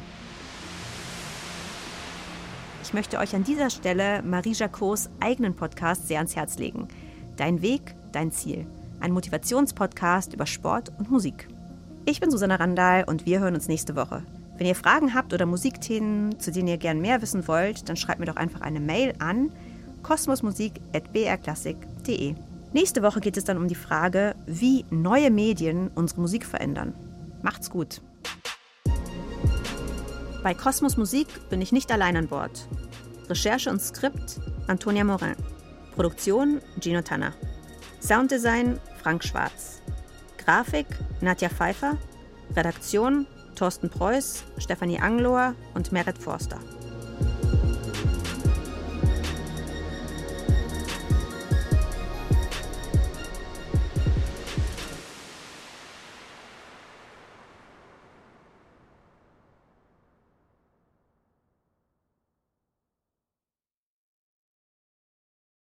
Ich 2.83 2.93
möchte 2.93 3.17
euch 3.19 3.35
an 3.35 3.43
dieser 3.43 3.69
Stelle 3.69 4.21
Marie 4.21 4.53
Jacots 4.53 5.09
eigenen 5.19 5.55
Podcast 5.55 6.07
sehr 6.07 6.17
ans 6.17 6.35
Herz 6.35 6.57
legen. 6.57 6.87
Dein 7.37 7.61
Weg, 7.61 7.95
dein 8.11 8.31
Ziel. 8.31 8.67
Ein 8.99 9.13
Motivationspodcast 9.13 10.33
über 10.33 10.45
Sport 10.45 10.91
und 10.99 11.09
Musik. 11.09 11.47
Ich 12.05 12.19
bin 12.19 12.29
Susanna 12.29 12.55
Randall 12.55 13.05
und 13.05 13.25
wir 13.25 13.39
hören 13.39 13.55
uns 13.55 13.67
nächste 13.67 13.95
Woche. 13.95 14.23
Wenn 14.61 14.67
ihr 14.67 14.75
Fragen 14.75 15.15
habt 15.15 15.33
oder 15.33 15.47
Musikthemen, 15.47 16.39
zu 16.39 16.51
denen 16.51 16.67
ihr 16.67 16.77
gern 16.77 17.01
mehr 17.01 17.23
wissen 17.23 17.47
wollt, 17.47 17.89
dann 17.89 17.97
schreibt 17.97 18.19
mir 18.19 18.27
doch 18.27 18.35
einfach 18.35 18.61
eine 18.61 18.79
Mail 18.79 19.15
an 19.17 19.51
kosmosmusik.brklassik.de. 20.03 22.35
Nächste 22.71 23.01
Woche 23.01 23.21
geht 23.21 23.37
es 23.37 23.43
dann 23.43 23.57
um 23.57 23.67
die 23.67 23.73
Frage, 23.73 24.35
wie 24.45 24.85
neue 24.91 25.31
Medien 25.31 25.89
unsere 25.95 26.21
Musik 26.21 26.45
verändern. 26.45 26.93
Macht's 27.41 27.71
gut! 27.71 28.03
Bei 30.43 30.53
Kosmos 30.53 30.95
Musik 30.95 31.49
bin 31.49 31.59
ich 31.59 31.71
nicht 31.71 31.91
allein 31.91 32.15
an 32.15 32.27
Bord. 32.27 32.67
Recherche 33.31 33.71
und 33.71 33.81
Skript 33.81 34.39
Antonia 34.67 35.03
Morin. 35.03 35.33
Produktion 35.95 36.61
Gino 36.79 37.01
Tanner. 37.01 37.33
Sounddesign 37.99 38.79
Frank 39.01 39.23
Schwarz. 39.23 39.81
Grafik 40.37 40.85
Nadja 41.19 41.49
Pfeiffer. 41.49 41.97
Redaktion 42.55 43.25
Thorsten 43.55 43.89
Preuß, 43.89 44.43
Stefanie 44.57 44.99
Anglohr 44.99 45.55
und 45.73 45.91
Merit 45.91 46.17
Forster. 46.17 46.59